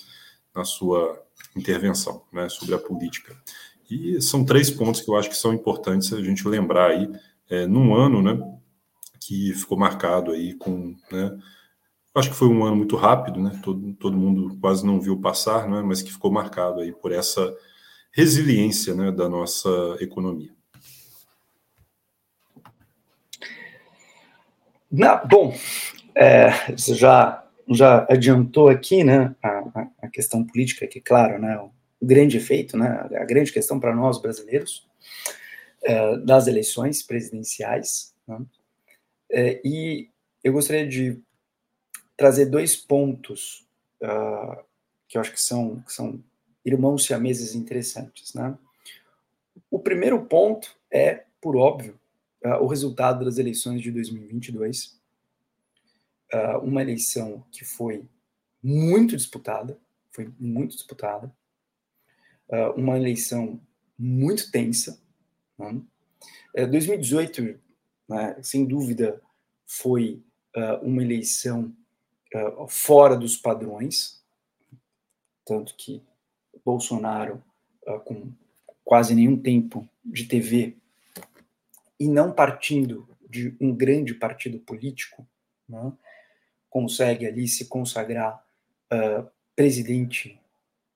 [0.54, 1.22] na sua
[1.56, 3.36] intervenção, né, sobre a política.
[3.90, 7.10] E são três pontos que eu acho que são importantes a gente lembrar aí,
[7.48, 8.38] é, num ano, né,
[9.20, 11.38] que ficou marcado aí com, né,
[12.14, 15.68] acho que foi um ano muito rápido, né, todo, todo mundo quase não viu passar,
[15.68, 17.54] né, mas que ficou marcado aí por essa
[18.12, 19.68] resiliência, né, da nossa
[20.00, 20.57] economia.
[24.90, 25.54] Bom,
[26.14, 31.70] é, você já já adiantou aqui, né, a, a questão política, que claro, né, o
[32.00, 34.88] grande efeito, né, a grande questão para nós brasileiros
[35.82, 38.40] é, das eleições presidenciais, né,
[39.30, 40.08] é, e
[40.42, 41.20] eu gostaria de
[42.16, 43.66] trazer dois pontos
[44.02, 44.64] uh,
[45.06, 46.22] que eu acho que são, que são
[46.64, 48.56] irmãos siameses interessantes, né.
[49.70, 51.98] O primeiro ponto é, por óbvio,
[52.44, 55.00] uh, o resultado das eleições de 2022,
[56.32, 58.04] uh, uma eleição que foi
[58.62, 59.78] muito disputada,
[60.10, 61.32] foi muito disputada,
[62.48, 63.60] uh, uma eleição
[63.98, 65.00] muito tensa.
[65.58, 65.80] Né?
[66.54, 67.58] 2018, é,
[68.08, 69.20] né, sem dúvida,
[69.66, 70.22] foi
[70.82, 71.72] uma eleição
[72.68, 74.24] fora dos padrões,
[75.44, 76.02] tanto que
[76.64, 77.42] Bolsonaro,
[78.04, 78.32] com
[78.84, 80.76] quase nenhum tempo de TV
[81.98, 85.26] e não partindo de um grande partido político,
[85.68, 85.92] né,
[86.70, 88.42] consegue ali se consagrar
[88.92, 90.40] uh, presidente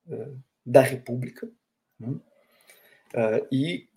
[0.06, 1.50] uh, da República
[1.98, 2.08] né?
[2.08, 3.88] uh, e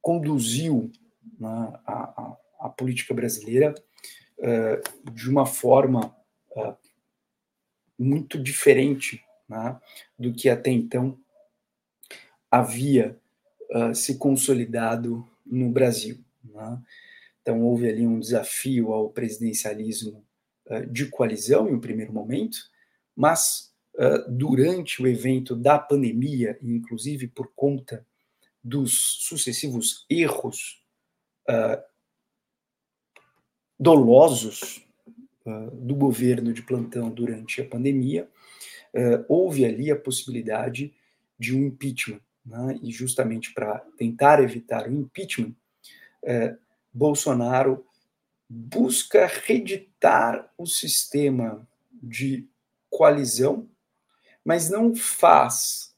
[0.00, 0.90] conduziu
[1.38, 3.74] né, a, a, a, política brasileira
[5.12, 6.16] de uma forma
[7.96, 9.80] muito diferente né,
[10.18, 11.16] do que até então
[12.50, 13.16] havia
[13.94, 16.18] se consolidado no Brasil.
[16.42, 16.82] Né?
[17.42, 20.24] Então, houve ali um desafio ao presidencialismo
[20.66, 22.58] eh, de coalizão em um primeiro momento,
[23.14, 28.06] mas uh, durante o evento da pandemia, inclusive por conta
[28.62, 30.82] dos sucessivos erros
[31.50, 31.82] uh,
[33.78, 34.86] dolosos
[35.44, 38.28] uh, do governo de plantão durante a pandemia,
[39.26, 40.92] houve ali a possibilidade
[41.38, 42.20] de um impeachment.
[42.44, 42.78] Né?
[42.82, 45.54] E justamente para tentar evitar o impeachment,
[46.92, 47.84] Bolsonaro
[48.48, 52.46] busca reeditar o sistema de
[52.90, 53.68] coalizão,
[54.44, 55.94] mas não faz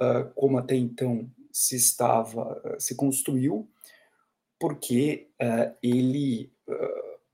[0.00, 3.66] uh, como até então se estava, uh, se construiu,
[4.58, 6.52] porque uh, ele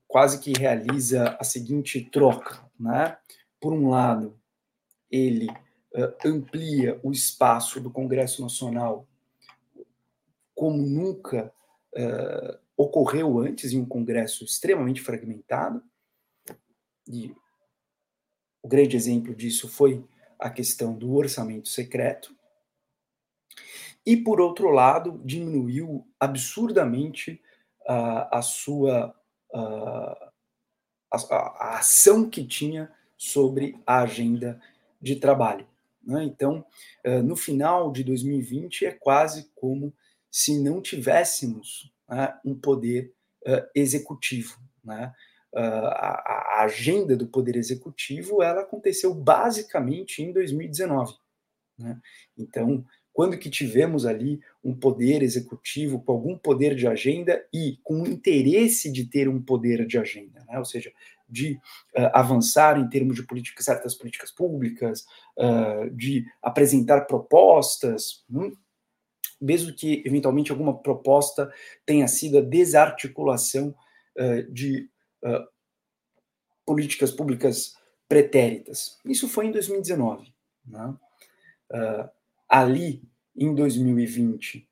[0.07, 3.17] quase que realiza a seguinte troca, né?
[3.61, 4.37] Por um lado,
[5.09, 5.47] ele
[6.25, 9.07] amplia o espaço do Congresso Nacional
[10.61, 11.51] como nunca
[11.93, 15.83] uh, ocorreu antes em um Congresso extremamente fragmentado,
[17.07, 17.35] e
[18.61, 20.05] o grande exemplo disso foi
[20.37, 22.35] a questão do orçamento secreto,
[24.05, 27.41] e, por outro lado, diminuiu absurdamente
[27.81, 29.15] uh, a sua
[29.53, 30.31] uh,
[31.11, 34.61] a, a, ação que tinha sobre a agenda
[34.99, 35.67] de trabalho.
[36.03, 36.23] Né?
[36.23, 36.65] Então,
[37.05, 39.93] uh, no final de 2020, é quase como
[40.29, 43.13] se não tivéssemos né, um poder
[43.47, 44.59] uh, executivo.
[44.83, 45.13] Né?
[45.53, 51.13] Uh, a, a, agenda do poder executivo ela aconteceu basicamente em 2019.
[51.77, 51.99] Né?
[52.37, 58.01] Então, quando que tivemos ali um poder executivo com algum poder de agenda e com
[58.01, 60.57] o interesse de ter um poder de agenda, né?
[60.57, 60.91] ou seja,
[61.27, 61.53] de
[61.95, 65.05] uh, avançar em termos de política, certas políticas públicas,
[65.37, 68.51] uh, de apresentar propostas, hum?
[69.39, 71.51] mesmo que eventualmente alguma proposta
[71.85, 73.73] tenha sido a desarticulação
[74.17, 74.89] uh, de
[76.65, 77.75] políticas públicas
[78.07, 78.97] pretéritas.
[79.05, 80.33] Isso foi em 2019.
[80.65, 80.95] Né?
[81.71, 82.09] Uh,
[82.51, 83.01] ali,
[83.35, 84.67] em 2020,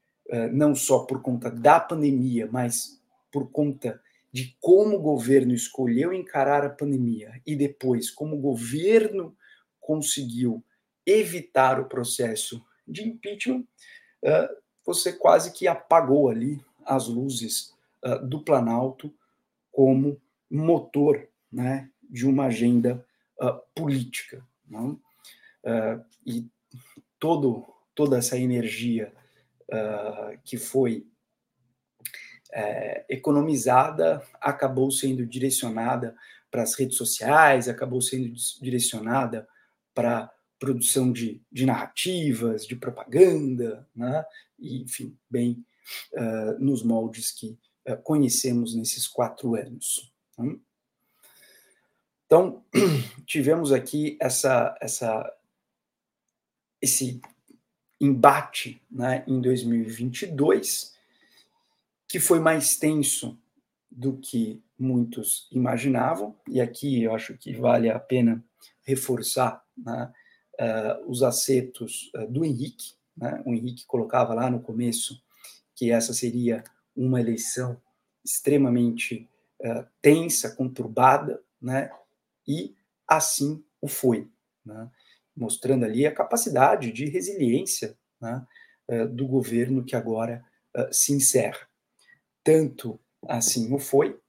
[0.52, 3.02] não só por conta da pandemia, mas
[3.32, 4.00] por conta
[4.32, 9.36] de como o governo escolheu encarar a pandemia e depois como o governo
[9.80, 10.64] conseguiu
[11.06, 13.66] evitar o processo de impeachment,
[14.24, 14.56] uh,
[14.86, 17.74] você quase que apagou ali as luzes
[18.06, 19.14] uh, do Planalto
[19.72, 23.06] como motor né, de uma agenda
[23.74, 24.46] política.
[24.68, 25.00] Não?
[26.26, 26.46] e
[27.20, 29.14] todo, toda essa energia
[30.44, 31.06] que foi
[32.52, 36.16] é, economizada acabou sendo direcionada
[36.50, 39.48] para as redes sociais, acabou sendo direcionada
[39.94, 44.26] para produção de, de narrativas, de propaganda, né?
[44.58, 45.64] e, enfim, bem
[46.14, 47.58] uh, nos moldes que
[47.88, 50.12] uh, conhecemos nesses quatro anos.
[50.38, 50.58] Né?
[52.26, 52.64] Então,
[53.26, 55.32] tivemos aqui essa, essa,
[56.82, 57.22] esse
[58.00, 60.96] embate né, em 2022,
[62.08, 63.38] que foi mais tenso
[63.92, 68.44] do que muitos imaginavam, e aqui eu acho que vale a pena
[68.84, 70.12] reforçar né,
[70.60, 72.94] uh, os acertos uh, do Henrique.
[73.16, 73.42] Né?
[73.46, 75.22] O Henrique colocava lá no começo
[75.76, 76.64] que essa seria
[76.96, 77.80] uma eleição
[78.24, 79.28] extremamente
[79.62, 81.92] uh, tensa, conturbada, né?
[82.48, 82.74] e
[83.08, 84.30] assim o foi,
[84.66, 84.90] né?
[85.40, 88.46] Mostrando ali a capacidade de resiliência né,
[88.90, 90.44] eh, do governo que agora
[90.76, 91.68] uh, se encerra.
[92.44, 94.20] Tanto assim o foi,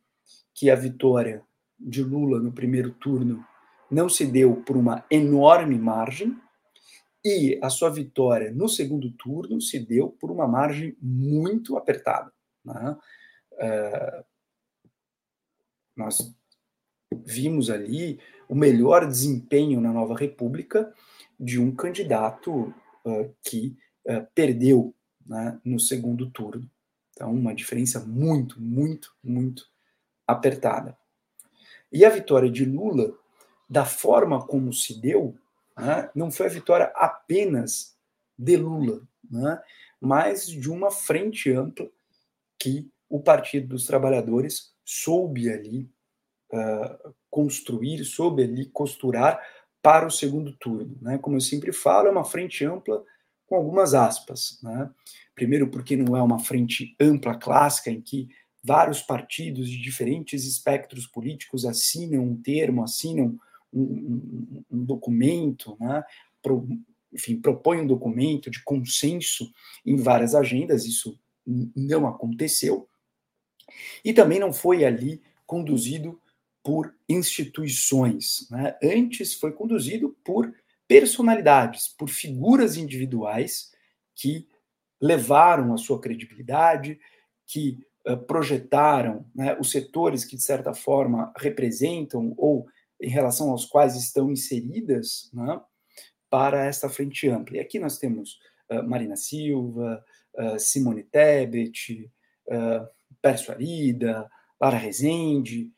[0.54, 1.42] que a vitória
[1.78, 3.44] de Lula no primeiro turno
[3.90, 6.38] não se deu por uma enorme margem,
[7.24, 12.32] e a sua vitória no segundo turno se deu por uma margem muito apertada.
[12.64, 12.96] Né?
[13.52, 14.24] Uh,
[15.96, 16.34] nós
[17.12, 18.18] vimos ali
[18.50, 20.92] o melhor desempenho na nova República
[21.38, 22.74] de um candidato
[23.04, 24.92] uh, que uh, perdeu
[25.24, 26.68] né, no segundo turno.
[27.12, 29.70] Então, uma diferença muito, muito, muito
[30.26, 30.98] apertada.
[31.92, 33.16] E a vitória de Lula,
[33.68, 35.38] da forma como se deu,
[35.78, 37.96] né, não foi a vitória apenas
[38.36, 39.62] de Lula, né,
[40.00, 41.88] mas de uma frente ampla
[42.58, 45.88] que o Partido dos Trabalhadores soube ali
[46.52, 49.40] uh, construir, soube ali costurar
[49.82, 50.96] para o segundo turno.
[51.00, 51.18] Né?
[51.18, 53.02] Como eu sempre falo, é uma frente ampla
[53.46, 54.58] com algumas aspas.
[54.62, 54.90] Né?
[55.34, 58.28] Primeiro, porque não é uma frente ampla clássica em que
[58.62, 63.38] vários partidos de diferentes espectros políticos assinam um termo, assinam
[63.72, 66.02] um, um, um documento, né?
[66.42, 66.68] Pro,
[67.12, 69.50] enfim, propõem um documento de consenso
[69.84, 71.18] em várias agendas, isso
[71.74, 72.88] não aconteceu.
[74.04, 76.20] E também não foi ali conduzido
[76.62, 78.46] por instituições.
[78.50, 78.76] Né?
[78.82, 80.52] Antes foi conduzido por
[80.86, 83.72] personalidades, por figuras individuais
[84.14, 84.46] que
[85.00, 86.98] levaram a sua credibilidade,
[87.46, 92.66] que uh, projetaram né, os setores que, de certa forma, representam ou
[93.00, 95.60] em relação aos quais estão inseridas né,
[96.28, 97.56] para esta frente ampla.
[97.56, 98.38] E aqui nós temos
[98.70, 100.04] uh, Marina Silva,
[100.34, 102.10] uh, Simone Tebet,
[102.46, 102.86] uh,
[103.22, 104.30] Pércio Arida,
[104.60, 105.72] Lara Rezende,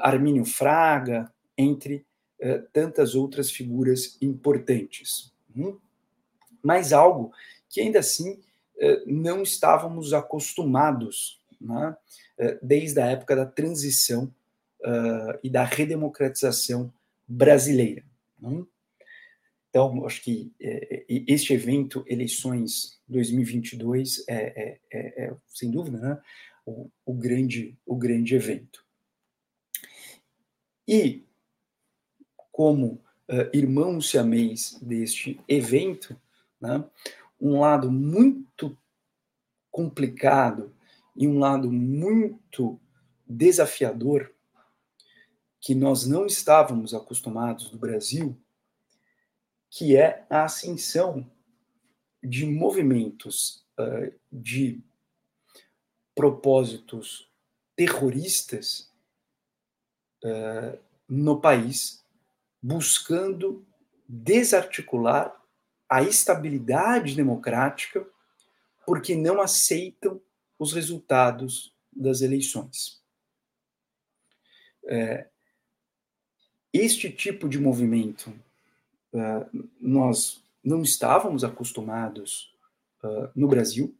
[0.00, 2.04] Armínio Fraga, entre
[2.40, 5.32] uh, tantas outras figuras importantes.
[5.56, 5.78] Hum?
[6.62, 7.32] Mas algo
[7.68, 11.96] que ainda assim uh, não estávamos acostumados, né?
[12.60, 14.30] desde a época da transição
[15.42, 16.92] e da redemocratização
[17.26, 18.04] brasileira.
[18.42, 18.66] Hum?
[19.70, 20.52] Então, acho que
[21.08, 26.18] este evento, eleições 2022, é, é, é, é sem dúvida, né,
[26.64, 28.85] o, o, grande, o grande evento.
[30.86, 31.24] E,
[32.52, 36.16] como uh, irmão siamês deste evento,
[36.60, 36.84] né,
[37.40, 38.76] um lado muito
[39.70, 40.74] complicado
[41.14, 42.80] e um lado muito
[43.26, 44.32] desafiador
[45.60, 48.38] que nós não estávamos acostumados no Brasil,
[49.68, 51.28] que é a ascensão
[52.22, 54.80] de movimentos uh, de
[56.14, 57.30] propósitos
[57.74, 58.90] terroristas
[61.08, 62.04] no país,
[62.62, 63.64] buscando
[64.08, 65.34] desarticular
[65.88, 68.06] a estabilidade democrática,
[68.84, 70.20] porque não aceitam
[70.58, 73.00] os resultados das eleições.
[74.88, 75.28] É,
[76.72, 78.30] este tipo de movimento
[79.12, 82.54] uh, nós não estávamos acostumados
[83.02, 83.96] uh, no Brasil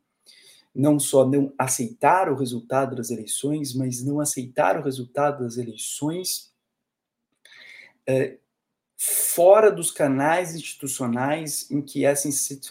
[0.77, 6.53] não só não aceitar o resultado das eleições, mas não aceitar o resultado das eleições
[8.07, 8.37] é,
[8.97, 12.29] fora dos canais institucionais em que essa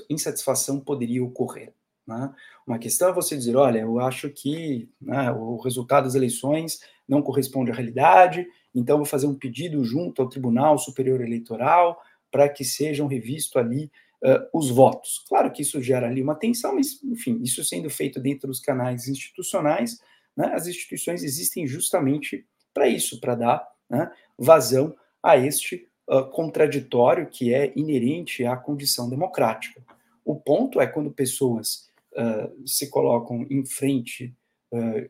[0.08, 1.74] insatisfação poderia ocorrer.
[2.06, 2.32] Né?
[2.66, 7.24] Uma questão é você dizer, olha, eu acho que né, o resultado das eleições não
[7.24, 12.00] corresponde à realidade, então vou fazer um pedido junto ao Tribunal Superior Eleitoral
[12.32, 13.92] para que sejam revistos ali
[14.24, 15.24] uh, os votos.
[15.28, 19.08] Claro que isso gera ali uma tensão, mas, enfim, isso sendo feito dentro dos canais
[19.08, 20.00] institucionais,
[20.36, 27.28] né, as instituições existem justamente para isso, para dar né, vazão a este uh, contraditório
[27.28, 29.82] que é inerente à condição democrática.
[30.24, 34.36] O ponto é quando pessoas uh, se colocam em frente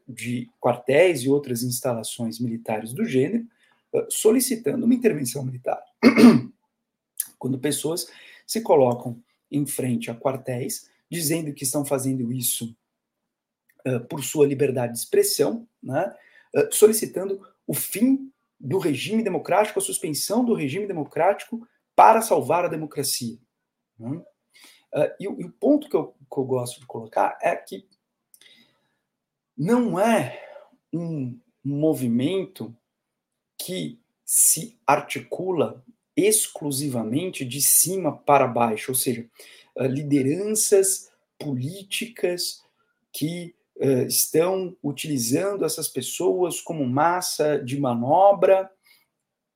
[0.07, 3.47] de quartéis e outras instalações militares do gênero,
[4.09, 5.81] solicitando uma intervenção militar.
[7.37, 8.07] quando pessoas
[8.45, 9.21] se colocam
[9.51, 12.75] em frente a quartéis, dizendo que estão fazendo isso
[13.87, 16.15] uh, por sua liberdade de expressão, né,
[16.55, 22.69] uh, solicitando o fim do regime democrático, a suspensão do regime democrático para salvar a
[22.69, 23.37] democracia.
[23.97, 24.09] Né?
[24.93, 27.87] Uh, e, e, o ponto que eu, que eu gosto de colocar é que
[29.57, 30.41] não é
[30.93, 32.75] um movimento
[33.57, 35.83] que se articula
[36.15, 39.25] exclusivamente de cima para baixo, ou seja,
[39.77, 42.63] ah, lideranças políticas
[43.11, 48.69] que uh, estão utilizando essas pessoas como massa de manobra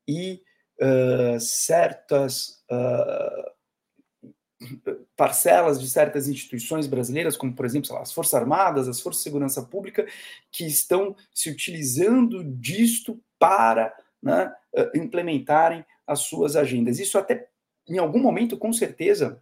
[0.08, 0.42] e
[0.82, 3.60] uh, certas uh,
[5.16, 9.64] parcelas de certas instituições brasileiras, como, por exemplo, as Forças Armadas, as Forças de Segurança
[9.64, 10.06] Pública,
[10.52, 14.54] que estão se utilizando disto para né,
[14.94, 16.98] implementarem as suas agendas.
[16.98, 17.48] Isso até,
[17.88, 19.40] em algum momento, com certeza,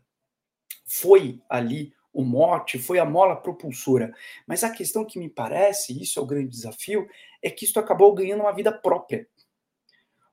[0.86, 4.14] foi ali o mote, foi a mola propulsora.
[4.46, 7.08] Mas a questão que me parece, isso é o grande desafio,
[7.42, 9.26] é que isso acabou ganhando uma vida própria.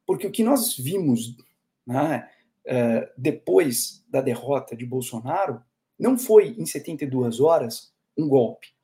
[0.04, 1.36] Porque o que nós vimos
[1.86, 2.28] né,
[2.66, 5.62] uh, depois da derrota de Bolsonaro
[5.96, 8.74] não foi em 72 horas um golpe.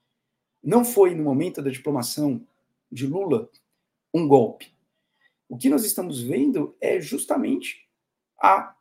[0.62, 2.46] Não foi no momento da diplomação
[2.92, 3.50] de Lula
[4.14, 4.72] um golpe.
[5.50, 7.84] O que nós estamos vendo é justamente
[8.40, 8.72] a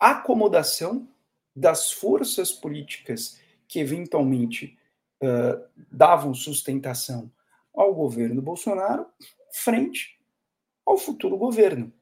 [0.00, 1.06] acomodação
[1.54, 4.78] das forças políticas que eventualmente
[5.22, 7.30] uh, davam sustentação
[7.74, 9.06] ao governo Bolsonaro
[9.52, 10.18] frente
[10.86, 11.92] ao futuro governo.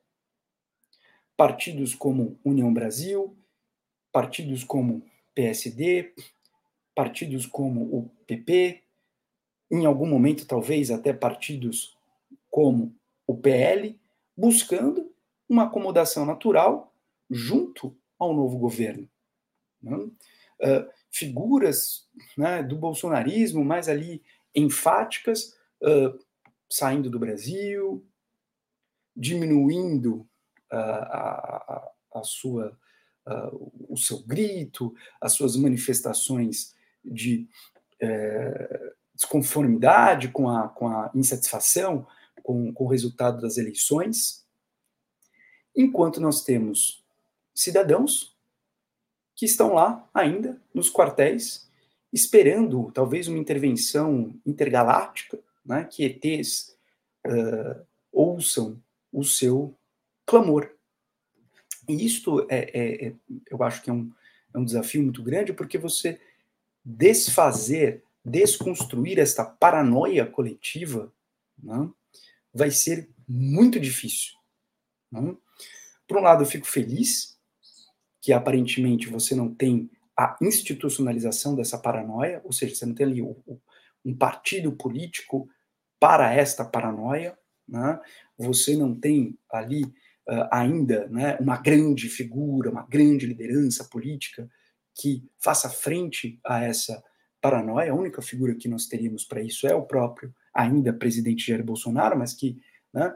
[1.36, 3.36] Partidos como União Brasil,
[4.12, 5.04] partidos como
[5.34, 6.14] PSD,
[6.94, 8.84] partidos como o PP,
[9.68, 11.98] em algum momento talvez até partidos
[12.48, 12.94] como
[13.26, 13.98] o PL,
[14.36, 15.12] buscando
[15.48, 16.94] uma acomodação natural
[17.30, 19.08] junto ao novo governo.
[19.82, 19.96] Né?
[19.96, 24.22] Uh, figuras né, do bolsonarismo mais ali
[24.54, 26.18] enfáticas uh,
[26.70, 28.04] saindo do Brasil,
[29.16, 30.26] diminuindo
[30.72, 32.76] uh, a, a, sua,
[33.88, 37.48] o seu grito, as suas manifestações de
[38.00, 42.06] eh, desconformidade com a, com a insatisfação
[42.44, 44.46] com, com o resultado das eleições,
[45.74, 47.02] enquanto nós temos
[47.52, 48.36] cidadãos
[49.34, 51.68] que estão lá ainda nos quartéis,
[52.12, 56.76] esperando talvez uma intervenção intergaláctica, né, que ETs
[57.26, 58.80] uh, ouçam
[59.10, 59.74] o seu
[60.26, 60.70] clamor.
[61.88, 63.14] E isto é, é, é,
[63.50, 64.12] eu acho que é um,
[64.52, 66.20] é um desafio muito grande, porque você
[66.84, 71.12] desfazer, desconstruir esta paranoia coletiva,
[71.60, 71.90] né,
[72.54, 74.32] vai ser muito difícil.
[75.10, 75.36] Né?
[76.06, 77.38] Por um lado, eu fico feliz
[78.20, 83.22] que aparentemente você não tem a institucionalização dessa paranoia, ou seja, você não tem ali
[83.22, 85.48] um partido político
[85.98, 87.36] para esta paranoia,
[87.68, 87.98] né?
[88.38, 94.48] você não tem ali uh, ainda né, uma grande figura, uma grande liderança política
[94.94, 97.02] que faça frente a essa
[97.40, 97.90] paranoia.
[97.90, 102.18] A única figura que nós teríamos para isso é o próprio ainda presidente Jair Bolsonaro,
[102.18, 103.14] mas que né,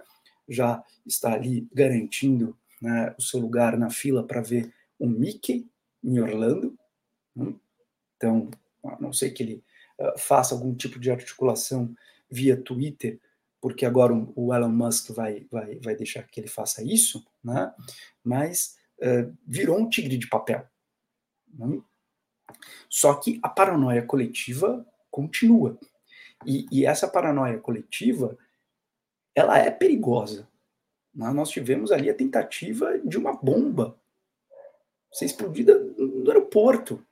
[0.49, 5.71] já está ali garantindo né, o seu lugar na fila para ver o Mickey
[6.03, 6.77] em Orlando.
[7.35, 7.55] Né?
[8.17, 8.51] Então,
[8.85, 9.65] a não sei que ele
[10.01, 11.95] uh, faça algum tipo de articulação
[12.31, 13.21] via Twitter,
[13.61, 17.73] porque agora o Elon Musk vai, vai, vai deixar que ele faça isso, né?
[18.23, 20.67] mas uh, virou um tigre de papel.
[21.53, 21.81] Né?
[22.89, 25.79] Só que a paranoia coletiva continua.
[26.47, 28.39] E, e, essa paranoia coletiva,
[29.35, 30.49] ela é perigosa.
[31.15, 33.99] Nós tivemos ali a tentativa de uma bomba
[35.13, 37.05] ser explodida no aeroporto.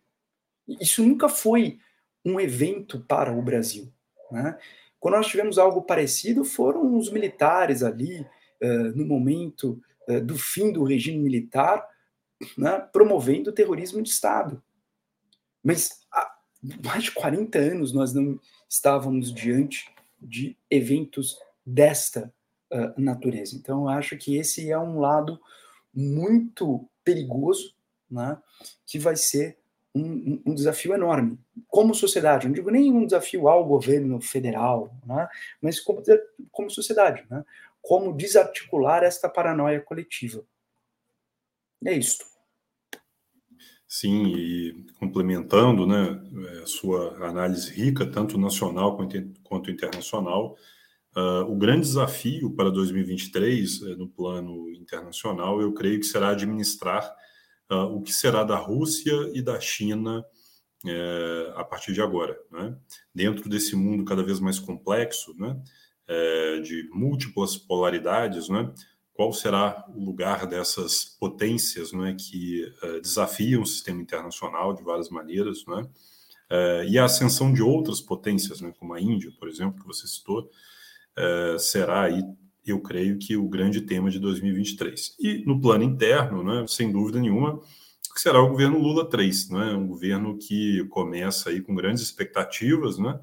[0.81, 1.81] Isso nunca foi
[2.25, 3.93] um evento para o Brasil.
[4.31, 4.59] Né?
[5.01, 8.21] Quando nós tivemos algo parecido, foram os militares ali,
[8.63, 11.87] uh, no momento uh, do fim do regime militar,
[12.57, 14.63] né, promovendo o terrorismo de Estado.
[15.63, 16.37] Mas há
[16.85, 18.39] mais de 40 anos nós não
[18.69, 19.89] estávamos diante
[20.21, 22.33] de eventos desta
[22.73, 23.57] uh, natureza.
[23.57, 25.41] Então, eu acho que esse é um lado
[25.93, 27.75] muito perigoso
[28.11, 28.39] né,
[28.85, 29.59] que vai ser
[29.95, 31.39] um, um, desafio enorme.
[31.69, 35.29] Como sociedade, não digo nem um desafio ao governo federal, né,
[35.61, 36.03] mas como,
[36.51, 37.25] como sociedade.
[37.31, 37.45] Né,
[37.87, 40.45] como desarticular esta paranoia coletiva.
[41.85, 42.27] É isto.
[43.89, 46.21] Sim, e complementando né,
[46.63, 48.97] é, sua análise rica, tanto nacional
[49.45, 50.57] quanto internacional,
[51.17, 57.09] uh, o grande desafio para 2023, uh, no plano internacional, eu creio que será administrar
[57.71, 60.25] uh, o que será da Rússia e da China
[60.85, 62.39] é, a partir de agora.
[62.51, 62.77] Né?
[63.15, 65.61] Dentro desse mundo cada vez mais complexo, né,
[66.07, 68.73] é, de múltiplas polaridades, né,
[69.17, 75.09] qual será o lugar dessas potências né, que é, desafiam o sistema internacional de várias
[75.09, 75.89] maneiras, né,
[76.51, 80.07] é, e a ascensão de outras potências, né, como a Índia, por exemplo, que você
[80.07, 80.51] citou,
[81.17, 82.23] é, será aí
[82.67, 85.15] eu creio que o grande tema de 2023.
[85.21, 87.61] E no plano interno, né, sem dúvida nenhuma,
[88.13, 92.99] que será o governo Lula 3, né, um governo que começa aí com grandes expectativas,
[92.99, 93.19] né,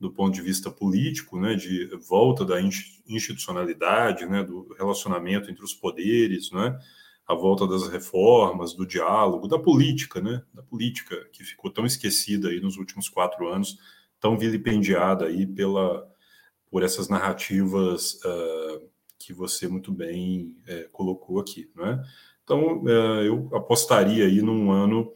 [0.00, 2.56] do ponto de vista político, né, de volta da
[3.06, 6.78] institucionalidade, né, do relacionamento entre os poderes, né,
[7.26, 12.48] a volta das reformas, do diálogo, da política, né, da política que ficou tão esquecida
[12.48, 13.78] aí nos últimos quatro anos,
[14.18, 16.08] tão vilipendiada aí pela
[16.70, 18.88] por essas narrativas uh,
[19.18, 22.00] que você muito bem é, colocou aqui, né?
[22.44, 25.12] Então, uh, eu apostaria aí num ano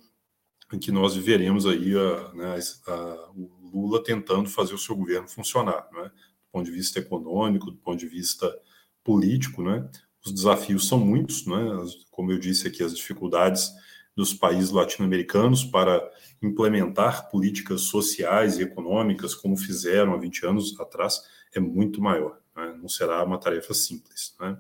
[0.73, 2.59] em que nós viveremos aí a, né,
[2.89, 6.05] a, o Lula tentando fazer o seu governo funcionar, né?
[6.05, 8.51] do ponto de vista econômico, do ponto de vista
[9.03, 9.89] político, né?
[10.25, 11.57] Os desafios são muitos, né?
[12.11, 13.71] Como eu disse aqui, as dificuldades
[14.17, 16.01] dos países latino-americanos para
[16.41, 21.23] implementar políticas sociais e econômicas, como fizeram há 20 anos atrás,
[21.53, 22.39] é muito maior.
[22.57, 22.79] Né?
[22.81, 24.35] Não será uma tarefa simples.
[24.41, 24.57] Né?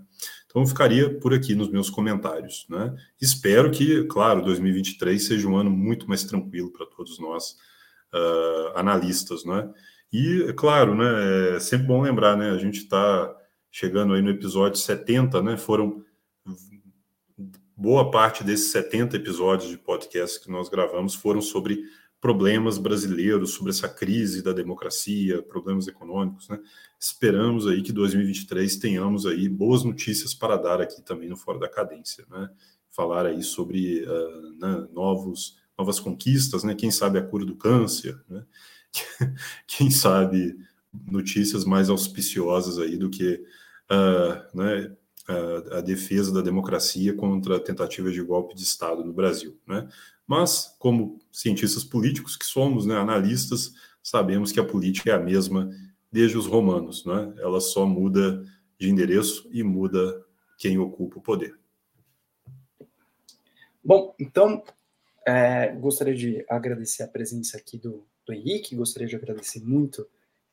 [0.46, 2.66] Então, eu ficaria por aqui nos meus comentários.
[2.68, 2.94] Né?
[3.20, 7.56] Espero que, claro, 2023 seja um ano muito mais tranquilo para todos nós,
[8.14, 9.44] uh, analistas.
[9.44, 9.68] Né?
[10.12, 13.34] E, claro, né, é sempre bom lembrar, né, a gente está
[13.70, 16.04] chegando aí no episódio 70, né, foram
[17.76, 21.84] boa parte desses 70 episódios de podcast que nós gravamos foram sobre
[22.20, 26.58] problemas brasileiros, sobre essa crise da democracia, problemas econômicos, né?
[26.98, 31.68] Esperamos aí que 2023 tenhamos aí boas notícias para dar aqui também no Fora da
[31.68, 32.48] Cadência, né?
[32.90, 36.74] Falar aí sobre uh, né, novos, novas conquistas, né?
[36.74, 38.44] Quem sabe a cura do câncer, né?
[39.66, 40.56] Quem sabe
[41.10, 43.44] notícias mais auspiciosas aí do que
[43.90, 44.94] uh, né,
[45.26, 49.88] a, a, defesa da democracia contra tentativas de golpe de Estado no Brasil, né?
[50.26, 55.68] Mas, como cientistas políticos que somos, né, analistas, sabemos que a política é a mesma
[56.10, 57.34] desde os romanos, né?
[57.38, 58.44] Ela só muda
[58.78, 60.24] de endereço e muda
[60.56, 61.58] quem ocupa o poder.
[63.84, 64.62] Bom, então,
[65.26, 70.06] é, gostaria de agradecer a presença aqui do, do Henrique, gostaria de agradecer muito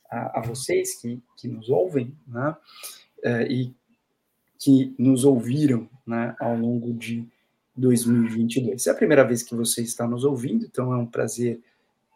[0.09, 2.55] a, a vocês que, que nos ouvem, né?
[3.23, 3.75] É, e
[4.57, 7.27] que nos ouviram né, ao longo de
[7.75, 8.83] 2022.
[8.83, 11.59] Se é a primeira vez que você está nos ouvindo, então é um prazer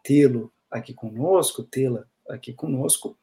[0.02, 3.18] tê-lo aqui conosco, tê-la aqui conosco.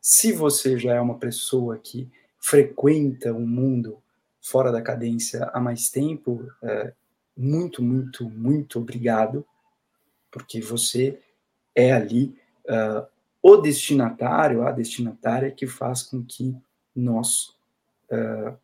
[0.00, 2.10] Se você já é uma pessoa que
[2.40, 4.02] frequenta o um mundo
[4.40, 6.92] fora da cadência há mais tempo, é,
[7.36, 9.46] muito, muito, muito obrigado,
[10.30, 11.20] porque você
[11.74, 12.34] é ali
[12.64, 13.06] uh,
[13.42, 16.56] o destinatário, a destinatária que faz com que
[16.94, 17.54] nós
[18.10, 18.56] uh,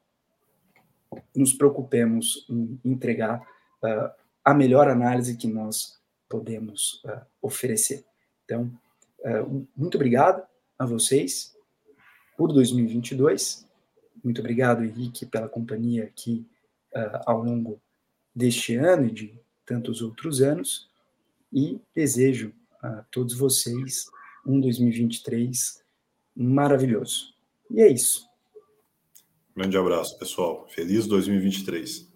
[1.36, 3.40] nos preocupemos em entregar
[3.82, 4.10] uh,
[4.42, 7.02] a melhor análise que nós podemos
[7.42, 8.06] oferecer.
[8.44, 8.72] Então,
[9.76, 10.42] muito obrigado
[10.78, 11.54] a vocês
[12.38, 13.68] por 2022.
[14.24, 16.48] Muito obrigado, Henrique, pela companhia aqui
[17.26, 17.78] ao longo
[18.34, 20.88] deste ano e de tantos outros anos.
[21.52, 22.52] E desejo
[22.82, 24.06] a todos vocês
[24.46, 25.82] um 2023
[26.34, 27.34] maravilhoso.
[27.70, 28.26] E é isso.
[29.54, 30.66] Grande abraço, pessoal.
[30.68, 32.11] Feliz 2023.